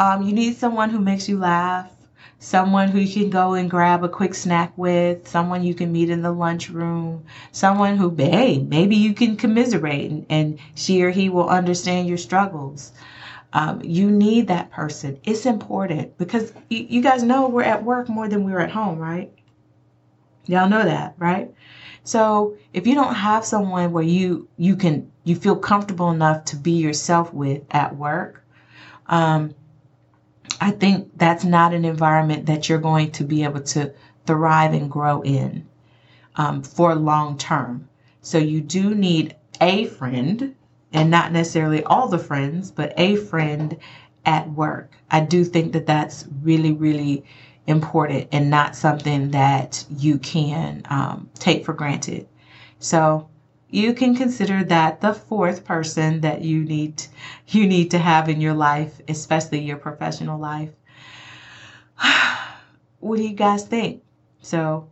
Um, 0.00 0.22
you 0.22 0.32
need 0.32 0.56
someone 0.56 0.90
who 0.90 0.98
makes 0.98 1.28
you 1.28 1.38
laugh, 1.38 1.92
someone 2.40 2.88
who 2.88 2.98
you 2.98 3.22
can 3.22 3.30
go 3.30 3.54
and 3.54 3.70
grab 3.70 4.02
a 4.02 4.08
quick 4.08 4.34
snack 4.34 4.76
with, 4.76 5.28
someone 5.28 5.62
you 5.62 5.74
can 5.74 5.92
meet 5.92 6.10
in 6.10 6.22
the 6.22 6.32
lunchroom, 6.32 7.24
someone 7.52 7.96
who, 7.96 8.12
hey, 8.16 8.58
maybe 8.58 8.96
you 8.96 9.14
can 9.14 9.36
commiserate 9.36 10.10
and, 10.10 10.26
and 10.28 10.58
she 10.74 11.00
or 11.04 11.10
he 11.10 11.28
will 11.28 11.48
understand 11.48 12.08
your 12.08 12.18
struggles. 12.18 12.90
Um, 13.54 13.82
you 13.82 14.10
need 14.10 14.48
that 14.48 14.70
person. 14.70 15.18
It's 15.24 15.44
important 15.44 16.16
because 16.16 16.52
you, 16.70 16.86
you 16.88 17.02
guys 17.02 17.22
know 17.22 17.48
we're 17.48 17.62
at 17.62 17.84
work 17.84 18.08
more 18.08 18.28
than 18.28 18.44
we're 18.44 18.60
at 18.60 18.70
home, 18.70 18.98
right? 18.98 19.32
Y'all 20.46 20.68
know 20.68 20.84
that, 20.84 21.14
right? 21.18 21.52
So 22.04 22.56
if 22.72 22.86
you 22.86 22.94
don't 22.94 23.14
have 23.14 23.44
someone 23.44 23.92
where 23.92 24.02
you 24.02 24.48
you 24.56 24.76
can 24.76 25.10
you 25.24 25.36
feel 25.36 25.56
comfortable 25.56 26.10
enough 26.10 26.46
to 26.46 26.56
be 26.56 26.72
yourself 26.72 27.32
with 27.32 27.62
at 27.70 27.96
work, 27.96 28.44
um, 29.06 29.54
I 30.60 30.70
think 30.70 31.16
that's 31.16 31.44
not 31.44 31.74
an 31.74 31.84
environment 31.84 32.46
that 32.46 32.68
you're 32.68 32.78
going 32.78 33.12
to 33.12 33.24
be 33.24 33.44
able 33.44 33.60
to 33.60 33.92
thrive 34.26 34.72
and 34.72 34.90
grow 34.90 35.22
in 35.22 35.68
um, 36.36 36.62
for 36.62 36.94
long 36.94 37.36
term. 37.36 37.88
So 38.20 38.38
you 38.38 38.60
do 38.60 38.94
need 38.94 39.36
a 39.60 39.86
friend 39.86 40.54
and 40.92 41.10
not 41.10 41.32
necessarily 41.32 41.82
all 41.84 42.08
the 42.08 42.18
friends, 42.18 42.70
but 42.70 42.92
a 42.96 43.16
friend 43.16 43.76
at 44.24 44.50
work. 44.50 44.90
I 45.10 45.20
do 45.20 45.44
think 45.44 45.72
that 45.72 45.86
that's 45.86 46.26
really, 46.42 46.72
really 46.72 47.24
important 47.66 48.28
and 48.32 48.50
not 48.50 48.76
something 48.76 49.30
that 49.30 49.84
you 49.90 50.18
can 50.18 50.82
um, 50.90 51.30
take 51.34 51.64
for 51.64 51.72
granted. 51.72 52.28
So 52.78 53.28
you 53.70 53.94
can 53.94 54.14
consider 54.14 54.64
that 54.64 55.00
the 55.00 55.14
fourth 55.14 55.64
person 55.64 56.20
that 56.20 56.42
you 56.42 56.64
need 56.64 57.04
you 57.48 57.66
need 57.66 57.90
to 57.92 57.98
have 57.98 58.28
in 58.28 58.40
your 58.40 58.54
life, 58.54 59.00
especially 59.08 59.60
your 59.60 59.78
professional 59.78 60.38
life. 60.38 60.70
what 63.00 63.16
do 63.16 63.22
you 63.22 63.34
guys 63.34 63.64
think? 63.64 64.02
So, 64.40 64.88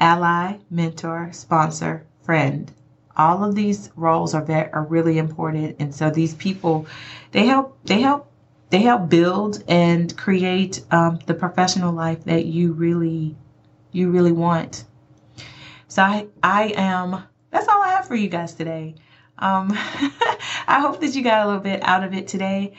ally, 0.00 0.56
mentor, 0.70 1.30
sponsor, 1.32 2.06
friend 2.22 2.72
all 3.16 3.42
of 3.44 3.54
these 3.54 3.90
roles 3.96 4.34
are 4.34 4.44
that 4.44 4.72
are 4.74 4.84
really 4.84 5.18
important. 5.18 5.76
And 5.78 5.94
so 5.94 6.10
these 6.10 6.34
people 6.34 6.86
they 7.32 7.46
help 7.46 7.78
they 7.84 8.00
help 8.00 8.30
they 8.70 8.82
help 8.82 9.08
build 9.08 9.62
and 9.68 10.16
create 10.16 10.84
um, 10.90 11.18
the 11.26 11.34
professional 11.34 11.92
life 11.92 12.24
that 12.24 12.46
you 12.46 12.72
really 12.72 13.36
you 13.92 14.10
really 14.10 14.32
want. 14.32 14.84
So 15.88 16.02
i 16.02 16.26
i 16.42 16.72
am 16.76 17.22
that's 17.50 17.68
all 17.68 17.82
i 17.82 17.88
have 17.88 18.06
for 18.06 18.16
you 18.16 18.28
guys 18.28 18.54
today. 18.54 18.94
Um, 19.38 19.70
i 20.68 20.78
hope 20.80 21.00
that 21.00 21.14
you 21.14 21.22
got 21.22 21.42
a 21.42 21.46
little 21.46 21.60
bit 21.60 21.82
out 21.82 22.04
of 22.04 22.14
it 22.14 22.28
today. 22.28 22.74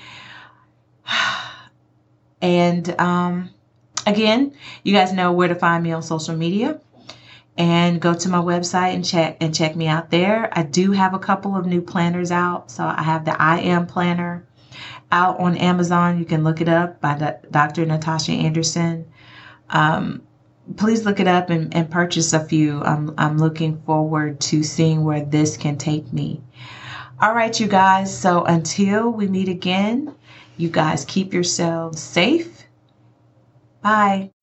And 2.39 2.88
um, 3.02 3.50
again 4.06 4.54
you 4.84 4.93
guys 4.93 5.12
know 5.12 5.32
where 5.32 5.47
to 5.47 5.56
find 5.56 5.84
me 5.84 5.91
on 5.91 6.04
social 6.04 6.38
media 6.38 6.80
and 7.58 8.00
go 8.00 8.13
to 8.13 8.30
my 8.30 8.38
website 8.38 8.93
and 8.93 9.04
check 9.04 9.38
and 9.41 9.54
check 9.54 9.76
me 9.76 9.88
out 9.88 10.12
there. 10.12 10.50
I 10.52 10.63
do 10.63 10.91
have 10.91 11.13
a 11.13 11.20
couple 11.20 11.56
of 11.56 11.65
new 11.65 11.82
planners 11.82 12.32
out. 12.32 12.72
So 12.72 12.86
I 12.86 13.02
have 13.02 13.26
the 13.26 13.39
I 13.41 13.60
Am 13.60 13.88
planner 13.88 14.46
out 15.12 15.39
on 15.39 15.58
Amazon. 15.58 16.20
You 16.20 16.26
can 16.26 16.43
look 16.43 16.62
it 16.62 16.70
up 16.70 17.02
by 17.02 17.38
Dr. 17.50 17.86
Natasha 17.86 18.32
Anderson. 18.32 19.06
Um, 19.70 20.22
please 20.76 21.06
look 21.06 21.20
it 21.20 21.28
up 21.28 21.50
and, 21.50 21.74
and 21.74 21.89
purchase 21.89 22.34
a 22.34 22.43
few. 22.43 22.82
I'm, 22.82 23.13
I'm 23.17 23.38
looking 23.38 23.82
forward 23.82 24.39
to 24.41 24.63
seeing 24.63 25.04
where 25.04 25.24
this 25.26 25.58
can 25.58 25.78
take 25.78 26.12
me. 26.13 26.41
All 27.20 27.34
right, 27.34 27.58
you 27.60 27.67
guys. 27.67 28.15
So 28.15 28.43
until 28.43 29.10
we 29.10 29.28
meet 29.28 29.50
again, 29.50 30.13
you 30.58 30.70
guys 30.70 31.06
keep 31.06 31.34
yourselves 31.34 32.00
safe. 32.00 32.65
Bye. 33.82 34.37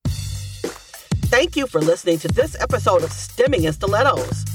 Thank 1.45 1.57
you 1.57 1.67
for 1.67 1.79
listening 1.79 2.17
to 2.17 2.27
this 2.29 2.59
episode 2.59 3.03
of 3.03 3.11
Stemming 3.11 3.65
in 3.65 3.73
Stilettos. 3.73 4.45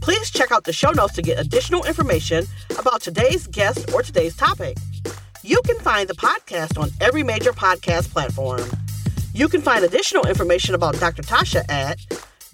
Please 0.00 0.30
check 0.30 0.52
out 0.52 0.62
the 0.62 0.72
show 0.72 0.92
notes 0.92 1.14
to 1.14 1.22
get 1.22 1.40
additional 1.40 1.84
information 1.84 2.46
about 2.78 3.00
today's 3.00 3.48
guest 3.48 3.92
or 3.92 4.00
today's 4.00 4.36
topic. 4.36 4.76
You 5.42 5.60
can 5.62 5.76
find 5.80 6.08
the 6.08 6.14
podcast 6.14 6.80
on 6.80 6.90
every 7.00 7.24
major 7.24 7.52
podcast 7.52 8.12
platform. 8.12 8.62
You 9.34 9.48
can 9.48 9.60
find 9.60 9.84
additional 9.84 10.24
information 10.28 10.76
about 10.76 11.00
Dr. 11.00 11.22
Tasha 11.22 11.68
at 11.68 11.98